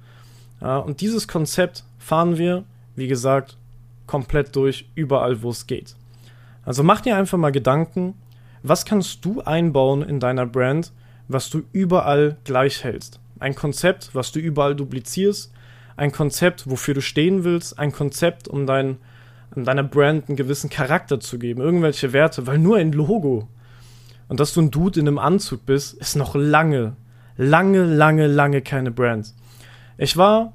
Ja, 0.63 0.79
und 0.79 1.01
dieses 1.01 1.27
Konzept 1.27 1.83
fahren 1.99 2.39
wir, 2.39 2.65
wie 2.95 3.09
gesagt, 3.09 3.57
komplett 4.07 4.55
durch, 4.55 4.89
überall, 4.95 5.43
wo 5.43 5.51
es 5.51 5.67
geht. 5.67 5.97
Also 6.65 6.85
mach 6.85 7.01
dir 7.01 7.17
einfach 7.17 7.37
mal 7.37 7.51
Gedanken, 7.51 8.15
was 8.63 8.85
kannst 8.85 9.25
du 9.25 9.41
einbauen 9.41 10.03
in 10.03 10.21
deiner 10.21 10.47
Brand, 10.47 10.93
was 11.27 11.51
du 11.51 11.63
überall 11.73 12.37
gleich 12.45 12.85
hältst. 12.85 13.19
Ein 13.41 13.57
Konzept, 13.57 14.11
was 14.13 14.31
du 14.31 14.39
überall 14.39 14.77
duplizierst, 14.77 15.53
ein 15.97 16.13
Konzept, 16.13 16.71
wofür 16.71 16.95
du 16.95 17.03
stehen 17.03 17.43
willst, 17.43 17.79
ein 17.79 17.91
Konzept, 17.91 18.47
um 18.47 18.67
dein, 18.67 18.99
um 19.57 19.65
deiner 19.65 19.83
Brand 19.83 20.29
einen 20.29 20.37
gewissen 20.37 20.71
Charakter 20.71 21.19
zu 21.19 21.41
geben, 21.41 21.61
irgendwelche 21.61 22.13
Werte, 22.13 22.47
weil 22.47 22.59
nur 22.59 22.77
ein 22.77 22.93
Logo 22.93 23.49
und 24.29 24.39
dass 24.39 24.55
du 24.55 24.63
ein 24.63 24.71
Dude 24.71 25.01
in 25.01 25.09
einem 25.09 25.19
Anzug 25.19 25.67
bist, 25.67 25.95
ist 25.95 26.15
noch 26.15 26.37
lange, 26.37 26.95
lange, 27.37 27.83
lange, 27.83 28.29
lange 28.29 28.63
keine 28.63 28.93
Brand. 28.93 29.35
Ich 30.03 30.17
war 30.17 30.53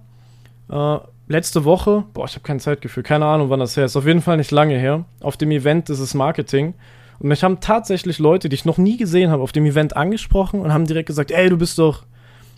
äh, 0.70 0.98
letzte 1.30 1.64
Woche, 1.64 2.04
boah, 2.14 2.26
ich 2.26 2.34
habe 2.34 2.44
kein 2.44 2.60
Zeitgefühl, 2.60 3.02
keine 3.02 3.28
Ahnung, 3.28 3.50
wann 3.50 3.62
das 3.62 3.78
her 3.78 3.86
ist, 3.86 3.96
auf 3.96 4.06
jeden 4.06 4.22
Fall 4.22 4.36
nicht 4.36 4.52
lange 4.52 4.78
her, 4.78 5.06
auf 5.22 5.38
dem 5.38 5.52
Event 5.52 5.88
dieses 5.88 6.14
Marketing. 6.14 6.74
Und 7.20 7.30
mich 7.30 7.46
haben 7.46 7.62
tatsächlich 7.62 8.20
Leute, 8.20 8.50
die 8.50 8.56
ich 8.56 8.66
noch 8.66 8.78
nie 8.78 8.98
gesehen 8.98 9.32
habe, 9.32 9.42
auf 9.42 9.54
dem 9.54 9.66
Event 9.66 9.96
angesprochen 9.96 10.60
und 10.60 10.74
haben 10.74 10.86
direkt 10.86 11.08
gesagt, 11.08 11.32
ey, 11.32 11.48
du 11.48 11.58
bist 11.58 11.80
doch, 11.80 12.04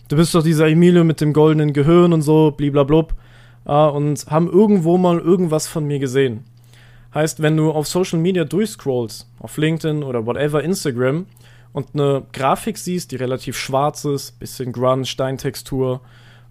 du 0.08 0.16
bist 0.16 0.34
doch 0.34 0.42
dieser 0.42 0.66
Emilio 0.66 1.04
mit 1.04 1.20
dem 1.20 1.32
goldenen 1.32 1.72
Gehirn 1.72 2.12
und 2.12 2.22
so, 2.22 2.50
bliblablub. 2.50 3.14
Äh, 3.66 3.70
und 3.70 4.26
haben 4.28 4.50
irgendwo 4.50 4.98
mal 4.98 5.20
irgendwas 5.20 5.68
von 5.68 5.84
mir 5.84 6.00
gesehen. 6.00 6.42
Heißt, 7.14 7.40
wenn 7.40 7.56
du 7.56 7.70
auf 7.70 7.86
Social 7.86 8.18
Media 8.18 8.42
durchscrollst, 8.42 9.30
auf 9.38 9.56
LinkedIn 9.56 10.02
oder 10.02 10.26
whatever, 10.26 10.60
Instagram, 10.64 11.26
und 11.72 11.90
eine 11.94 12.24
Grafik 12.32 12.78
siehst, 12.78 13.12
die 13.12 13.16
relativ 13.16 13.56
schwarz 13.56 14.04
ist, 14.04 14.40
bisschen 14.40 14.72
Grunge, 14.72 15.04
Steintextur, 15.04 16.00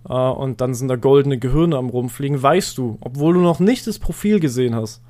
äh, 0.08 0.13
und 0.13 0.62
dann 0.62 0.74
sind 0.74 0.88
da 0.88 0.96
goldene 0.96 1.38
Gehirne 1.38 1.77
am 1.77 1.89
rumfliegen, 1.89 2.41
weißt 2.41 2.77
du, 2.77 2.98
obwohl 3.01 3.34
du 3.34 3.41
noch 3.41 3.60
nicht 3.60 3.88
das 3.88 4.00
Profil 4.00 4.39
gesehen 4.39 4.75
hast, 4.75 5.01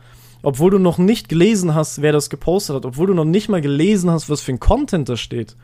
obwohl 0.42 0.72
du 0.72 0.80
noch 0.80 0.98
nicht 0.98 1.30
gelesen 1.30 1.76
hast, 1.76 2.02
wer 2.02 2.14
das 2.14 2.30
gepostet 2.30 2.78
hat, 2.78 2.86
obwohl 2.86 3.08
du 3.08 3.14
noch 3.14 3.26
nicht 3.26 3.50
mal 3.50 3.62
gelesen 3.62 4.10
hast, 4.10 4.30
was 4.30 4.42
für 4.42 4.54
ein 4.54 4.60
Content 4.60 5.10
da 5.10 5.18
steht, 5.18 5.56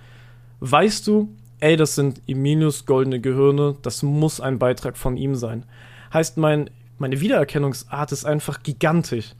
weißt 0.59 1.07
du, 1.07 1.29
ey, 1.59 1.77
das 1.77 1.95
sind 1.95 2.21
Emilius 2.27 2.85
goldene 2.85 3.21
Gehirne, 3.21 3.75
das 3.81 4.03
muss 4.03 4.39
ein 4.39 4.59
Beitrag 4.59 4.97
von 4.97 5.17
ihm 5.17 5.35
sein. 5.35 5.63
Heißt, 6.13 6.37
mein, 6.37 6.69
meine 6.97 7.21
Wiedererkennungsart 7.21 8.11
ist 8.11 8.25
einfach 8.25 8.63
gigantisch, 8.63 9.33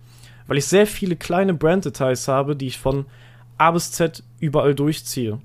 weil 0.48 0.58
ich 0.58 0.66
sehr 0.66 0.88
viele 0.88 1.16
kleine 1.16 1.54
Branddetails 1.54 2.28
habe, 2.28 2.56
die 2.56 2.68
ich 2.68 2.78
von 2.78 3.06
A 3.58 3.72
bis 3.72 3.92
Z 3.92 4.24
überall 4.40 4.76
durchziehe. 4.76 5.40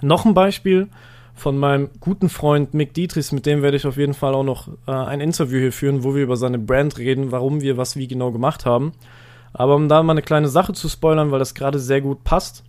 Noch 0.00 0.24
ein 0.24 0.34
Beispiel, 0.34 0.88
von 1.34 1.58
meinem 1.58 1.90
guten 2.00 2.28
Freund 2.28 2.74
Mick 2.74 2.94
Dietrichs, 2.94 3.32
mit 3.32 3.46
dem 3.46 3.62
werde 3.62 3.76
ich 3.76 3.86
auf 3.86 3.96
jeden 3.96 4.14
Fall 4.14 4.34
auch 4.34 4.44
noch 4.44 4.68
äh, 4.86 4.92
ein 4.92 5.20
Interview 5.20 5.58
hier 5.58 5.72
führen, 5.72 6.04
wo 6.04 6.14
wir 6.14 6.22
über 6.22 6.36
seine 6.36 6.58
Brand 6.58 6.98
reden, 6.98 7.32
warum 7.32 7.60
wir 7.60 7.76
was 7.76 7.96
wie 7.96 8.06
genau 8.06 8.30
gemacht 8.30 8.66
haben. 8.66 8.92
Aber 9.52 9.74
um 9.74 9.88
da 9.88 10.02
mal 10.02 10.12
eine 10.12 10.22
kleine 10.22 10.48
Sache 10.48 10.72
zu 10.72 10.88
spoilern, 10.88 11.30
weil 11.30 11.38
das 11.38 11.54
gerade 11.54 11.78
sehr 11.78 12.00
gut 12.00 12.24
passt, 12.24 12.64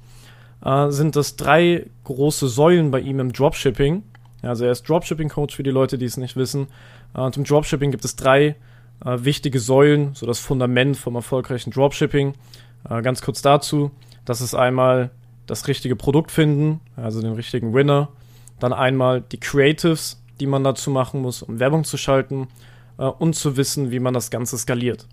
äh, 0.63 0.89
sind 0.89 1.15
das 1.15 1.36
drei 1.36 1.86
große 2.03 2.48
Säulen 2.48 2.91
bei 2.91 3.00
ihm 3.00 3.20
im 3.20 3.32
Dropshipping. 3.32 4.03
Also 4.41 4.65
er 4.65 4.72
ist 4.72 4.88
Dropshipping-Coach 4.88 5.55
für 5.55 5.63
die 5.63 5.72
Leute, 5.72 5.98
die 5.98 6.05
es 6.05 6.17
nicht 6.17 6.36
wissen. 6.36 6.67
Äh, 7.15 7.22
und 7.22 7.38
im 7.38 7.43
Dropshipping 7.43 7.91
gibt 7.91 8.05
es 8.05 8.15
drei 8.15 8.55
äh, 9.05 9.17
wichtige 9.20 9.60
Säulen, 9.60 10.13
so 10.13 10.25
das 10.25 10.39
Fundament 10.39 10.98
vom 10.98 11.15
erfolgreichen 11.15 11.72
Dropshipping. 11.72 12.34
Äh, 12.89 13.01
ganz 13.01 13.22
kurz 13.22 13.41
dazu, 13.41 13.91
das 14.25 14.41
ist 14.41 14.55
einmal 14.55 15.12
das 15.46 15.67
richtige 15.67 15.96
Produkt 15.96 16.32
finden, 16.32 16.79
also 16.96 17.22
den 17.22 17.34
richtigen 17.34 17.74
Winner. 17.74 18.10
Dann 18.63 18.72
einmal 18.72 19.20
die 19.20 19.41
Creatives, 19.41 20.24
die 20.39 20.46
man 20.46 20.63
dazu 20.63 20.89
machen 20.89 21.22
muss, 21.22 21.43
um 21.43 21.60
Werbung 21.60 21.84
zu 21.84 21.98
schalten 21.98 22.48
äh, 22.98 23.03
und 23.03 23.36
zu 23.36 23.58
wissen, 23.58 23.91
wie 23.91 24.00
man 24.00 24.13
das 24.13 24.32
Ganze 24.32 24.58
skaliert. 24.58 25.05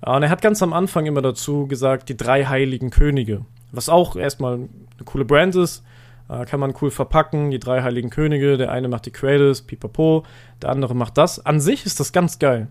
Und 0.00 0.22
er 0.22 0.30
hat 0.30 0.40
ganz 0.40 0.62
am 0.62 0.72
Anfang 0.72 1.04
immer 1.04 1.20
dazu 1.20 1.66
gesagt, 1.66 2.08
die 2.08 2.16
drei 2.16 2.46
heiligen 2.46 2.88
Könige. 2.88 3.44
Was 3.70 3.90
auch 3.90 4.16
erstmal 4.16 4.54
eine 4.54 5.04
coole 5.04 5.26
Brand 5.26 5.56
ist, 5.56 5.84
äh, 6.30 6.46
kann 6.46 6.58
man 6.58 6.72
cool 6.80 6.90
verpacken. 6.90 7.50
Die 7.50 7.58
drei 7.58 7.82
heiligen 7.82 8.08
Könige, 8.08 8.56
der 8.56 8.72
eine 8.72 8.88
macht 8.88 9.04
die 9.04 9.10
Creatives, 9.10 9.60
pipapo, 9.60 10.24
der 10.62 10.70
andere 10.70 10.94
macht 10.94 11.18
das. 11.18 11.44
An 11.44 11.60
sich 11.60 11.84
ist 11.84 12.00
das 12.00 12.14
ganz 12.14 12.38
geil. 12.38 12.68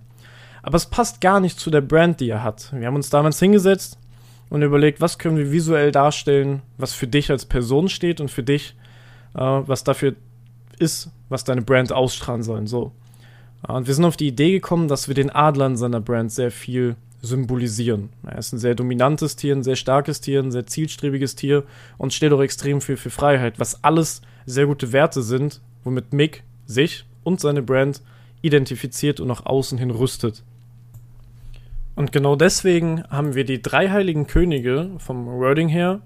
Aber 0.63 0.77
es 0.77 0.87
passt 0.87 1.21
gar 1.21 1.39
nicht 1.39 1.59
zu 1.59 1.69
der 1.69 1.81
Brand, 1.81 2.19
die 2.19 2.31
er 2.31 2.41
hat. 2.41 2.73
Wir 2.73 2.87
haben 2.87 2.95
uns 2.95 3.11
damals 3.11 3.37
hingesetzt 3.37 3.99
und 4.49 4.63
überlegt, 4.63 5.01
was 5.01 5.19
können 5.19 5.37
wir 5.37 5.51
visuell 5.51 5.91
darstellen, 5.91 6.63
was 6.79 6.95
für 6.95 7.05
dich 7.05 7.29
als 7.29 7.45
Person 7.45 7.89
steht 7.89 8.19
und 8.19 8.31
für 8.31 8.41
dich 8.41 8.75
äh, 9.35 9.39
was 9.39 9.83
dafür 9.83 10.15
ist, 10.79 11.09
was 11.29 11.43
deine 11.43 11.61
Brand 11.61 11.91
ausstrahlen 11.91 12.43
soll. 12.43 12.67
So. 12.67 12.91
Äh, 13.67 13.73
und 13.73 13.87
wir 13.87 13.93
sind 13.93 14.05
auf 14.05 14.17
die 14.17 14.27
Idee 14.27 14.51
gekommen, 14.51 14.87
dass 14.87 15.07
wir 15.07 15.15
den 15.15 15.29
Adler 15.29 15.67
in 15.67 15.77
seiner 15.77 16.01
Brand 16.01 16.31
sehr 16.31 16.51
viel 16.51 16.95
symbolisieren. 17.21 18.09
Er 18.23 18.37
ist 18.37 18.53
ein 18.53 18.59
sehr 18.59 18.75
dominantes 18.75 19.35
Tier, 19.35 19.55
ein 19.55 19.63
sehr 19.63 19.75
starkes 19.75 20.21
Tier, 20.21 20.41
ein 20.41 20.51
sehr 20.51 20.67
zielstrebiges 20.67 21.35
Tier 21.35 21.63
und 21.97 22.13
steht 22.13 22.31
auch 22.31 22.41
extrem 22.41 22.81
viel 22.81 22.97
für 22.97 23.09
Freiheit, 23.09 23.59
was 23.59 23.83
alles 23.83 24.21
sehr 24.45 24.67
gute 24.67 24.91
Werte 24.91 25.23
sind, 25.23 25.61
womit 25.83 26.13
Mick 26.13 26.43
sich 26.67 27.05
und 27.23 27.39
seine 27.39 27.63
Brand 27.63 28.01
identifiziert 28.43 29.19
und 29.19 29.27
nach 29.27 29.45
außen 29.45 29.79
hin 29.79 29.89
rüstet. 29.89 30.43
Und 31.95 32.11
genau 32.11 32.35
deswegen 32.35 33.03
haben 33.09 33.33
wir 33.33 33.45
die 33.45 33.61
drei 33.61 33.89
heiligen 33.89 34.27
Könige 34.27 34.91
vom 34.99 35.25
Wording 35.25 35.69
her 35.69 36.01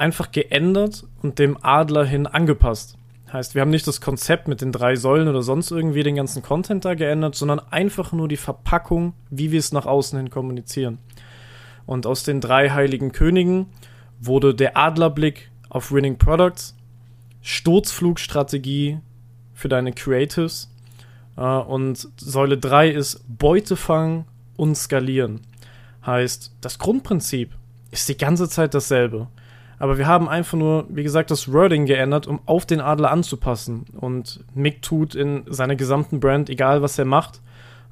einfach 0.00 0.32
geändert 0.32 1.06
und 1.22 1.38
dem 1.38 1.58
Adler 1.62 2.04
hin 2.04 2.26
angepasst. 2.26 2.96
Heißt, 3.32 3.54
wir 3.54 3.62
haben 3.62 3.70
nicht 3.70 3.86
das 3.86 4.00
Konzept 4.00 4.48
mit 4.48 4.60
den 4.60 4.72
drei 4.72 4.96
Säulen 4.96 5.28
oder 5.28 5.42
sonst 5.42 5.70
irgendwie 5.70 6.02
den 6.02 6.16
ganzen 6.16 6.42
Content 6.42 6.84
da 6.84 6.94
geändert, 6.94 7.36
sondern 7.36 7.60
einfach 7.60 8.12
nur 8.12 8.26
die 8.26 8.36
Verpackung, 8.36 9.12
wie 9.30 9.52
wir 9.52 9.58
es 9.58 9.72
nach 9.72 9.86
außen 9.86 10.18
hin 10.18 10.30
kommunizieren. 10.30 10.98
Und 11.86 12.06
aus 12.06 12.24
den 12.24 12.40
drei 12.40 12.70
heiligen 12.70 13.12
Königen 13.12 13.66
wurde 14.18 14.54
der 14.54 14.76
Adlerblick 14.76 15.50
auf 15.68 15.92
Winning 15.92 16.18
Products, 16.18 16.76
Sturzflugstrategie 17.42 18.98
für 19.54 19.68
deine 19.68 19.92
Creatives 19.92 20.72
äh, 21.36 21.42
und 21.42 22.08
Säule 22.16 22.58
3 22.58 22.90
ist 22.90 23.24
Beutefang 23.28 24.24
und 24.56 24.76
Skalieren. 24.76 25.40
Heißt, 26.04 26.54
das 26.60 26.78
Grundprinzip 26.78 27.54
ist 27.90 28.08
die 28.08 28.16
ganze 28.16 28.48
Zeit 28.48 28.74
dasselbe. 28.74 29.28
Aber 29.80 29.96
wir 29.96 30.06
haben 30.06 30.28
einfach 30.28 30.58
nur, 30.58 30.84
wie 30.90 31.02
gesagt, 31.02 31.30
das 31.30 31.50
Wording 31.50 31.86
geändert, 31.86 32.26
um 32.26 32.40
auf 32.44 32.66
den 32.66 32.82
Adler 32.82 33.10
anzupassen. 33.10 33.86
Und 33.98 34.44
Mick 34.54 34.82
tut 34.82 35.14
in 35.14 35.44
seiner 35.48 35.74
gesamten 35.74 36.20
Brand, 36.20 36.50
egal 36.50 36.82
was 36.82 36.98
er 36.98 37.06
macht. 37.06 37.40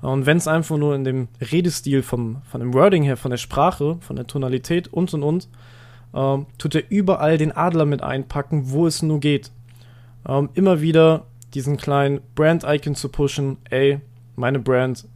Und 0.02 0.26
wenn 0.26 0.36
es 0.36 0.46
einfach 0.46 0.76
nur 0.76 0.94
in 0.94 1.04
dem 1.04 1.28
Redestil 1.40 2.02
vom, 2.02 2.42
von 2.44 2.60
dem 2.60 2.74
Wording 2.74 3.04
her, 3.04 3.16
von 3.16 3.30
der 3.30 3.38
Sprache, 3.38 3.96
von 4.00 4.16
der 4.16 4.26
Tonalität 4.26 4.88
und 4.88 5.14
und 5.14 5.22
und, 5.22 5.48
äh, 6.12 6.44
tut 6.58 6.74
er 6.74 6.90
überall 6.90 7.38
den 7.38 7.56
Adler 7.56 7.86
mit 7.86 8.02
einpacken, 8.02 8.70
wo 8.70 8.86
es 8.86 9.00
nur 9.00 9.18
geht. 9.18 9.50
Ähm, 10.28 10.50
immer 10.52 10.82
wieder 10.82 11.24
diesen 11.54 11.78
kleinen 11.78 12.20
Brand-Icon 12.34 12.96
zu 12.96 13.08
pushen, 13.08 13.56
ey, 13.70 14.00
meine 14.36 14.58
Brand 14.58 15.06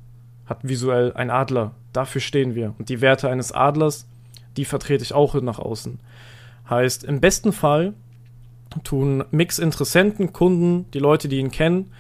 hat 0.47 0.67
visuell 0.67 1.13
ein 1.13 1.31
Adler, 1.31 1.73
dafür 1.93 2.23
stehen 2.23 2.55
wir. 2.55 2.75
Und 2.79 2.89
die 2.89 3.03
Werte 3.03 3.29
eines 3.29 3.53
Adlers, 3.53 4.09
die 4.57 4.65
vertrete 4.65 5.05
ich 5.05 5.13
auch 5.13 5.35
nach 5.35 5.59
außen. 5.59 6.01
Heißt, 6.69 7.05
im 7.05 7.21
besten 7.21 7.53
Fall 7.53 7.95
tun 8.85 9.25
Mix-Interessenten, 9.31 10.33
Kunden, 10.33 10.91
die 10.93 10.99
Leute, 10.99 11.29
die 11.29 11.39
ihn 11.39 11.51
kennen, 11.51 11.91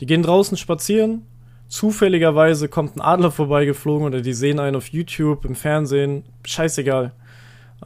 die 0.00 0.06
gehen 0.06 0.22
draußen 0.22 0.56
spazieren. 0.56 1.22
Zufälligerweise 1.68 2.68
kommt 2.68 2.96
ein 2.96 3.00
Adler 3.00 3.30
vorbeigeflogen 3.30 4.06
oder 4.06 4.20
die 4.20 4.32
sehen 4.32 4.58
einen 4.58 4.76
auf 4.76 4.88
YouTube, 4.88 5.44
im 5.44 5.54
Fernsehen, 5.54 6.24
scheißegal. 6.44 7.12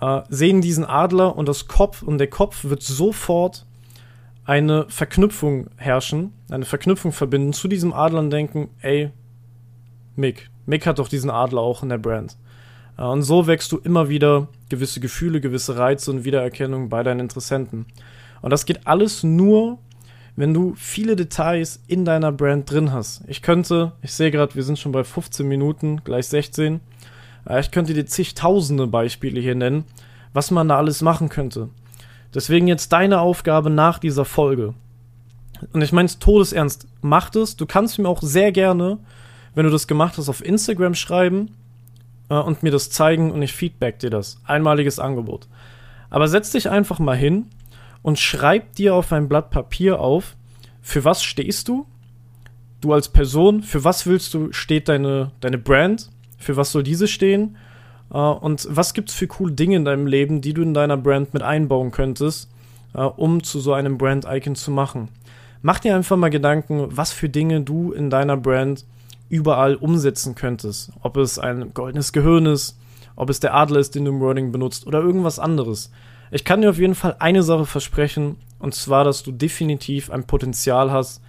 Äh, 0.01 0.23
sehen 0.29 0.61
diesen 0.61 0.85
Adler 0.85 1.37
und 1.37 1.49
das 1.49 1.67
Kopf 1.67 2.03
und 2.03 2.19
der 2.19 2.29
Kopf 2.29 2.65
wird 2.65 2.83
sofort 2.83 3.67
eine 4.45 4.87
Verknüpfung 4.89 5.69
herrschen, 5.77 6.33
eine 6.51 6.65
Verknüpfung 6.65 7.13
verbinden 7.13 7.53
zu 7.53 7.69
diesem 7.69 7.93
Adler 7.93 8.21
und 8.21 8.31
denken, 8.31 8.71
ey, 8.81 9.11
Mick, 10.17 10.51
Mick 10.67 10.87
hat 10.87 10.99
doch 10.99 11.09
diesen 11.09 11.31
Adler 11.31 11.61
auch 11.61 11.83
in 11.83 11.89
der 11.89 11.99
Brand. 11.99 12.37
Äh, 12.97 13.03
und 13.03 13.23
so 13.23 13.47
wächst 13.47 13.73
du 13.73 13.79
immer 13.79 14.09
wieder 14.09 14.49
gewisse 14.69 15.01
Gefühle, 15.01 15.41
gewisse 15.41 15.77
Reize 15.77 16.11
und 16.11 16.25
Wiedererkennung 16.25 16.89
bei 16.89 17.03
deinen 17.03 17.21
Interessenten. 17.21 17.87
Und 18.41 18.51
das 18.51 18.67
geht 18.67 18.87
alles 18.87 19.23
nur, 19.23 19.79
wenn 20.35 20.55
du 20.55 20.75
viele 20.77 21.15
Details 21.15 21.81
in 21.87 22.05
deiner 22.05 22.33
Brand 22.33 22.71
drin 22.71 22.93
hast. 22.93 23.23
Ich 23.29 23.43
könnte, 23.43 23.93
ich 24.03 24.13
sehe 24.13 24.31
gerade, 24.31 24.55
wir 24.55 24.63
sind 24.63 24.79
schon 24.79 24.93
bei 24.93 25.05
15 25.05 25.47
Minuten, 25.47 26.03
gleich 26.05 26.27
16. 26.29 26.81
Äh, 27.49 27.61
ich 27.61 27.71
könnte 27.71 27.95
dir 27.95 28.07
zigtausende 28.07 28.87
Beispiele 28.87 29.41
hier 29.41 29.55
nennen, 29.55 29.85
was 30.33 30.51
man 30.51 30.69
da 30.69 30.79
alles 30.79 31.03
machen 31.03 31.29
könnte. 31.29 31.69
Deswegen 32.35 32.67
jetzt 32.67 32.93
deine 32.93 33.21
Aufgabe 33.21 33.69
nach 33.69 33.99
dieser 33.99 34.25
Folge. 34.25 34.75
Und 35.73 35.83
ich 35.83 35.93
meine 35.93 36.07
es 36.07 36.19
todesernst. 36.19 36.89
Mach 37.03 37.35
es. 37.35 37.57
Du 37.57 37.67
kannst 37.67 37.99
mir 37.99 38.09
auch 38.09 38.23
sehr 38.23 38.53
gerne, 38.53 38.99
wenn 39.55 39.67
du 39.67 39.71
das 39.71 39.87
gemacht 39.87 40.17
hast, 40.17 40.31
auf 40.31 40.45
Instagram 40.45 40.95
schreiben 40.95 41.51
äh, 42.33 42.41
und 42.41 42.63
mir 42.63 42.71
das 42.71 42.91
zeigen 42.91 43.31
und 43.31 43.43
ich 43.43 43.53
feedback 43.53 43.99
dir 43.99 44.11
das. 44.11 44.41
Einmaliges 44.45 44.99
Angebot. 44.99 45.47
Aber 46.09 46.29
setz 46.29 46.51
dich 46.51 46.71
einfach 46.71 46.99
mal 46.99 47.17
hin 47.17 47.47
und 48.01 48.19
schreib 48.19 48.75
dir 48.75 48.95
auf 48.95 49.13
ein 49.13 49.29
Blatt 49.29 49.51
Papier 49.51 50.01
auf, 50.01 50.35
für 50.81 51.05
was 51.05 51.23
stehst 51.23 51.69
du? 51.69 51.87
Du 52.81 52.93
als 52.93 53.09
Person, 53.09 53.63
für 53.63 53.85
was 53.85 54.07
willst 54.07 54.35
du, 54.35 54.51
steht 54.53 54.89
deine, 54.89 55.31
deine 55.41 55.59
Brand? 55.59 56.11
Für 56.39 56.57
was 56.57 56.73
soll 56.73 56.83
diese 56.83 57.07
stehen? 57.07 57.57
Uh, 58.13 58.33
und 58.33 58.67
was 58.69 58.93
gibt's 58.93 59.15
für 59.15 59.27
coole 59.27 59.53
Dinge 59.53 59.77
in 59.77 59.85
deinem 59.87 60.07
Leben, 60.07 60.43
die 60.43 60.53
du 60.53 60.61
in 60.61 60.75
deiner 60.75 60.99
Brand 60.99 61.33
mit 61.33 61.43
einbauen 61.43 61.93
könntest, 61.93 62.51
uh, 62.95 63.05
um 63.17 63.43
zu 63.43 63.59
so 63.61 63.73
einem 63.73 63.97
Brand-Icon 63.97 64.55
zu 64.55 64.71
machen? 64.71 65.09
Mach 65.63 65.79
dir 65.79 65.95
einfach 65.95 66.17
mal 66.17 66.29
Gedanken, 66.29 66.89
was 66.91 67.13
für 67.13 67.31
Dinge 67.31 67.63
du 67.63 67.93
in 67.93 68.11
deiner 68.11 68.37
Brand 68.37 68.85
überall 69.33 69.77
umsetzen 69.77 70.35
könntest. 70.35 70.93
Ob 71.01 71.17
es 71.17 71.39
ein 71.39 71.73
goldenes 71.73 72.13
Gehirn 72.13 72.45
ist, 72.45 72.79
ob 73.17 73.31
es 73.31 73.41
der 73.41 73.55
Adler 73.55 73.81
ist, 73.81 73.95
den 73.95 74.05
du 74.05 74.11
im 74.11 74.21
Wording 74.21 74.53
benutzt 74.53 74.87
oder 74.87 75.01
irgendwas 75.01 75.39
anderes. 75.39 75.91
Ich 76.31 76.45
kann 76.45 76.61
dir 76.61 76.69
auf 76.69 76.79
jeden 76.79 76.95
Fall 76.95 77.17
eine 77.19 77.43
Sache 77.43 77.65
versprechen, 77.65 78.37
und 78.59 78.75
zwar, 78.75 79.05
dass 79.05 79.23
du 79.23 79.33
definitiv 79.33 80.11
ein 80.11 80.27
Potenzial 80.27 80.93
hast, 80.93 81.23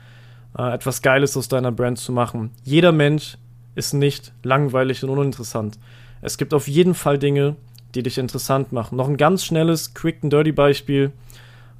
äh, 0.58 0.74
etwas 0.74 1.02
Geiles 1.02 1.38
aus 1.38 1.48
deiner 1.48 1.72
Brand 1.72 1.98
zu 1.98 2.12
machen. 2.12 2.52
Jeder 2.64 2.92
Mensch 2.92 3.38
ist 3.74 3.94
nicht 3.94 4.34
langweilig 4.44 5.02
und 5.04 5.10
uninteressant. 5.10 5.80
Es 6.22 6.38
gibt 6.38 6.54
auf 6.54 6.68
jeden 6.68 6.96
Fall 6.96 7.18
Dinge, 7.18 7.56
die 7.96 8.04
dich 8.04 8.18
interessant 8.18 8.74
machen. 8.74 8.98
Noch 8.98 9.08
ein 9.08 9.18
ganz 9.18 9.46
schnelles, 9.46 9.94
quick 9.94 10.20
and 10.24 10.34
dirty 10.34 10.52
Beispiel. 10.52 11.14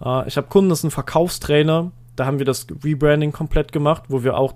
Äh, 0.04 0.28
ich 0.28 0.38
habe 0.38 0.48
Kunden, 0.48 0.70
das 0.70 0.80
ist 0.80 0.86
ein 0.86 0.92
Verkaufstrainer. 0.92 1.92
Da 2.16 2.26
haben 2.26 2.40
wir 2.40 2.46
das 2.46 2.66
Rebranding 2.84 3.34
komplett 3.34 3.74
gemacht, 3.74 4.04
wo 4.08 4.24
wir 4.24 4.38
auch 4.38 4.54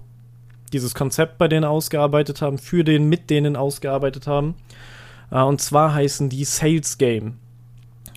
dieses 0.74 0.94
Konzept 0.96 1.38
bei 1.38 1.48
denen 1.48 1.64
ausgearbeitet 1.64 2.42
haben, 2.42 2.58
für 2.58 2.84
den, 2.84 3.08
mit 3.08 3.30
denen 3.30 3.56
ausgearbeitet 3.56 4.28
haben. 4.28 4.56
Äh, 5.32 5.42
und 5.42 5.62
zwar 5.62 5.94
heißen 5.94 6.30
die 6.30 6.44
Sales 6.44 6.98
Game. 6.98 7.38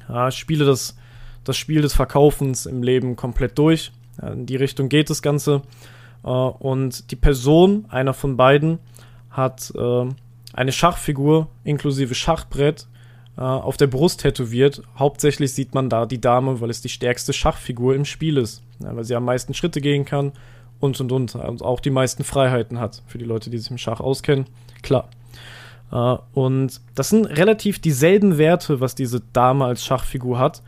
Äh, 0.09 0.31
spiele 0.31 0.65
das, 0.65 0.97
das 1.45 1.57
Spiel 1.57 1.83
des 1.83 1.95
Verkaufens 1.95 2.67
im 2.67 2.83
Leben 2.83 3.17
komplett 3.17 3.59
durch. 3.59 3.93
Äh, 4.21 4.33
in 4.33 4.47
die 4.47 4.57
Richtung 4.57 4.89
geht 4.89 5.11
das 5.11 5.23
Ganze. 5.23 5.63
Äh, 6.25 6.29
und 6.29 7.11
die 7.11 7.17
Person, 7.17 7.87
einer 7.89 8.15
von 8.15 8.37
beiden, 8.37 8.79
hat 9.31 9.73
äh, 9.77 10.09
eine 10.53 10.73
Schachfigur 10.73 11.49
inklusive 11.65 12.15
Schachbrett 12.15 12.87
auf 13.37 13.79
der 13.79 13.87
Brust 13.87 14.21
tätowiert. 14.21 14.83
Hauptsächlich 14.99 15.55
sieht 15.55 15.73
man 15.73 15.89
da 15.89 16.05
die 16.05 16.21
Dame, 16.21 16.61
weil 16.61 16.69
es 16.69 16.83
die 16.83 16.91
stärkste 16.91 17.33
Schachfigur 17.33 17.95
im 17.95 18.05
Spiel 18.05 18.37
ist. 18.37 18.63
Ja, 18.81 18.95
weil 18.95 19.05
sie 19.05 19.15
am 19.15 19.25
meisten 19.25 19.55
Schritte 19.55 19.81
gehen 19.81 20.05
kann 20.05 20.33
und 20.81 21.01
und 21.01 21.13
und. 21.13 21.35
Und 21.35 21.63
auch 21.63 21.81
die 21.81 21.91
meisten 21.91 22.25
Freiheiten 22.25 22.81
hat. 22.81 23.03
Für 23.07 23.19
die 23.19 23.25
Leute, 23.25 23.51
die 23.51 23.59
sich 23.59 23.71
im 23.71 23.79
Schach 23.79 24.01
auskennen. 24.01 24.47
Klar. 24.83 25.09
Uh, 25.93 26.19
und 26.35 26.81
das 26.95 27.09
sind 27.09 27.27
relativ 27.27 27.81
dieselben 27.81 28.39
Werte, 28.39 28.81
was 28.81 28.95
diese 28.95 29.21
Dame 29.33 29.65
als 29.65 29.85
Schachfigur 29.85 30.39
hat, 30.39 30.63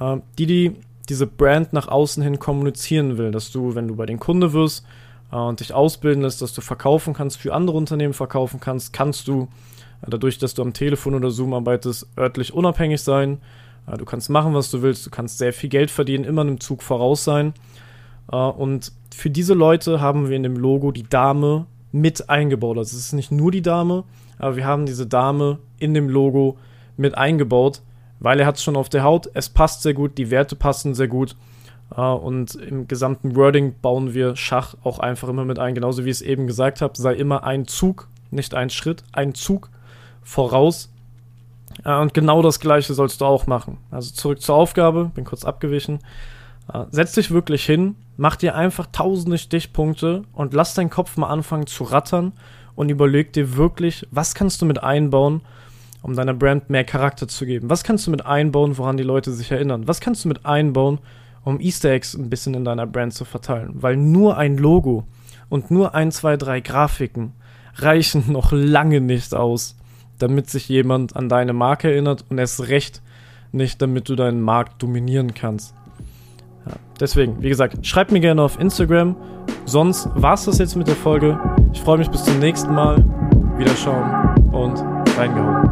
uh, 0.00 0.18
die, 0.36 0.46
die 0.46 0.72
diese 1.08 1.28
Brand 1.28 1.72
nach 1.72 1.86
außen 1.86 2.22
hin 2.22 2.40
kommunizieren 2.40 3.16
will. 3.16 3.30
Dass 3.30 3.52
du, 3.52 3.76
wenn 3.76 3.86
du 3.86 3.94
bei 3.94 4.06
den 4.06 4.18
Kunde 4.18 4.52
wirst 4.52 4.84
uh, 5.32 5.36
und 5.36 5.60
dich 5.60 5.72
ausbilden 5.72 6.22
lässt, 6.22 6.42
dass 6.42 6.54
du 6.54 6.60
verkaufen 6.60 7.14
kannst, 7.14 7.36
für 7.36 7.54
andere 7.54 7.76
Unternehmen 7.76 8.14
verkaufen 8.14 8.58
kannst, 8.58 8.92
kannst 8.92 9.28
du 9.28 9.46
dadurch, 10.04 10.38
dass 10.38 10.54
du 10.54 10.62
am 10.62 10.72
Telefon 10.72 11.14
oder 11.14 11.30
Zoom 11.30 11.54
arbeitest, 11.54 12.08
örtlich 12.18 12.52
unabhängig 12.52 13.00
sein. 13.00 13.38
du 13.96 14.04
kannst 14.04 14.28
machen, 14.28 14.52
was 14.52 14.70
du 14.70 14.82
willst, 14.82 15.06
du 15.06 15.10
kannst 15.10 15.38
sehr 15.38 15.54
viel 15.54 15.70
Geld 15.70 15.90
verdienen, 15.90 16.24
immer 16.24 16.42
einem 16.42 16.60
Zug 16.60 16.82
voraus 16.82 17.24
sein. 17.24 17.54
Und 18.26 18.92
für 19.14 19.30
diese 19.30 19.54
Leute 19.54 20.00
haben 20.00 20.28
wir 20.28 20.36
in 20.36 20.42
dem 20.42 20.56
Logo 20.56 20.90
die 20.92 21.08
Dame 21.08 21.66
mit 21.92 22.28
eingebaut. 22.28 22.78
Also 22.78 22.96
es 22.96 23.06
ist 23.06 23.12
nicht 23.12 23.30
nur 23.30 23.52
die 23.52 23.62
Dame, 23.62 24.04
aber 24.38 24.56
wir 24.56 24.66
haben 24.66 24.86
diese 24.86 25.06
Dame 25.06 25.58
in 25.78 25.94
dem 25.94 26.08
Logo 26.08 26.58
mit 26.96 27.16
eingebaut, 27.16 27.82
weil 28.18 28.40
er 28.40 28.46
hat 28.46 28.56
es 28.56 28.64
schon 28.64 28.76
auf 28.76 28.88
der 28.88 29.04
Haut. 29.04 29.30
Es 29.34 29.48
passt 29.48 29.82
sehr 29.82 29.94
gut, 29.94 30.18
die 30.18 30.30
Werte 30.30 30.56
passen 30.56 30.94
sehr 30.94 31.08
gut. 31.08 31.36
Uh, 31.96 32.14
und 32.14 32.56
im 32.56 32.88
gesamten 32.88 33.36
Wording 33.36 33.74
bauen 33.80 34.14
wir 34.14 34.34
Schach 34.36 34.74
auch 34.82 34.98
einfach 34.98 35.28
immer 35.28 35.44
mit 35.44 35.58
ein. 35.58 35.74
Genauso 35.74 36.04
wie 36.04 36.10
ich 36.10 36.16
es 36.16 36.22
eben 36.22 36.46
gesagt 36.46 36.80
habe, 36.80 36.96
sei 36.96 37.14
immer 37.14 37.44
ein 37.44 37.66
Zug, 37.68 38.08
nicht 38.30 38.54
ein 38.54 38.70
Schritt, 38.70 39.04
ein 39.12 39.34
Zug 39.34 39.70
voraus. 40.22 40.90
Uh, 41.86 42.00
und 42.00 42.14
genau 42.14 42.42
das 42.42 42.58
gleiche 42.58 42.94
sollst 42.94 43.20
du 43.20 43.26
auch 43.26 43.46
machen. 43.46 43.78
Also 43.90 44.12
zurück 44.12 44.40
zur 44.40 44.56
Aufgabe, 44.56 45.12
bin 45.14 45.24
kurz 45.24 45.44
abgewichen. 45.44 46.00
Setz 46.90 47.12
dich 47.12 47.30
wirklich 47.30 47.66
hin, 47.66 47.94
mach 48.16 48.36
dir 48.36 48.54
einfach 48.54 48.86
tausende 48.92 49.38
Stichpunkte 49.38 50.22
und 50.32 50.54
lass 50.54 50.74
deinen 50.74 50.90
Kopf 50.90 51.16
mal 51.16 51.28
anfangen 51.28 51.66
zu 51.66 51.84
rattern 51.84 52.32
und 52.74 52.90
überleg 52.90 53.32
dir 53.32 53.56
wirklich, 53.56 54.06
was 54.10 54.34
kannst 54.34 54.62
du 54.62 54.66
mit 54.66 54.82
einbauen, 54.82 55.42
um 56.02 56.14
deiner 56.14 56.34
Brand 56.34 56.70
mehr 56.70 56.84
Charakter 56.84 57.28
zu 57.28 57.46
geben? 57.46 57.70
Was 57.70 57.84
kannst 57.84 58.06
du 58.06 58.10
mit 58.10 58.26
einbauen, 58.26 58.76
woran 58.78 58.96
die 58.96 59.02
Leute 59.02 59.32
sich 59.32 59.50
erinnern? 59.50 59.88
Was 59.88 60.00
kannst 60.00 60.24
du 60.24 60.28
mit 60.28 60.44
einbauen, 60.44 60.98
um 61.44 61.60
Easter 61.60 61.90
Eggs 61.90 62.14
ein 62.14 62.30
bisschen 62.30 62.54
in 62.54 62.64
deiner 62.64 62.86
Brand 62.86 63.14
zu 63.14 63.24
verteilen? 63.24 63.70
Weil 63.74 63.96
nur 63.96 64.36
ein 64.36 64.58
Logo 64.58 65.04
und 65.48 65.70
nur 65.70 65.94
ein, 65.94 66.12
zwei, 66.12 66.36
drei 66.36 66.60
Grafiken 66.60 67.32
reichen 67.76 68.24
noch 68.32 68.52
lange 68.52 69.00
nicht 69.00 69.34
aus, 69.34 69.76
damit 70.18 70.50
sich 70.50 70.68
jemand 70.68 71.16
an 71.16 71.28
deine 71.28 71.52
Marke 71.52 71.90
erinnert 71.90 72.24
und 72.28 72.38
erst 72.38 72.68
recht 72.68 73.02
nicht, 73.52 73.80
damit 73.80 74.08
du 74.08 74.16
deinen 74.16 74.40
Markt 74.40 74.82
dominieren 74.82 75.32
kannst. 75.32 75.74
Ja, 76.66 76.72
deswegen, 77.00 77.42
wie 77.42 77.48
gesagt, 77.48 77.86
schreibt 77.86 78.12
mir 78.12 78.20
gerne 78.20 78.42
auf 78.42 78.58
Instagram. 78.58 79.16
Sonst 79.64 80.08
war 80.14 80.34
es 80.34 80.44
das 80.44 80.58
jetzt 80.58 80.76
mit 80.76 80.88
der 80.88 80.96
Folge. 80.96 81.38
Ich 81.72 81.80
freue 81.80 81.98
mich 81.98 82.10
bis 82.10 82.24
zum 82.24 82.38
nächsten 82.38 82.74
Mal. 82.74 83.04
Wiederschauen 83.56 84.50
und 84.52 84.84
reingehauen. 85.16 85.70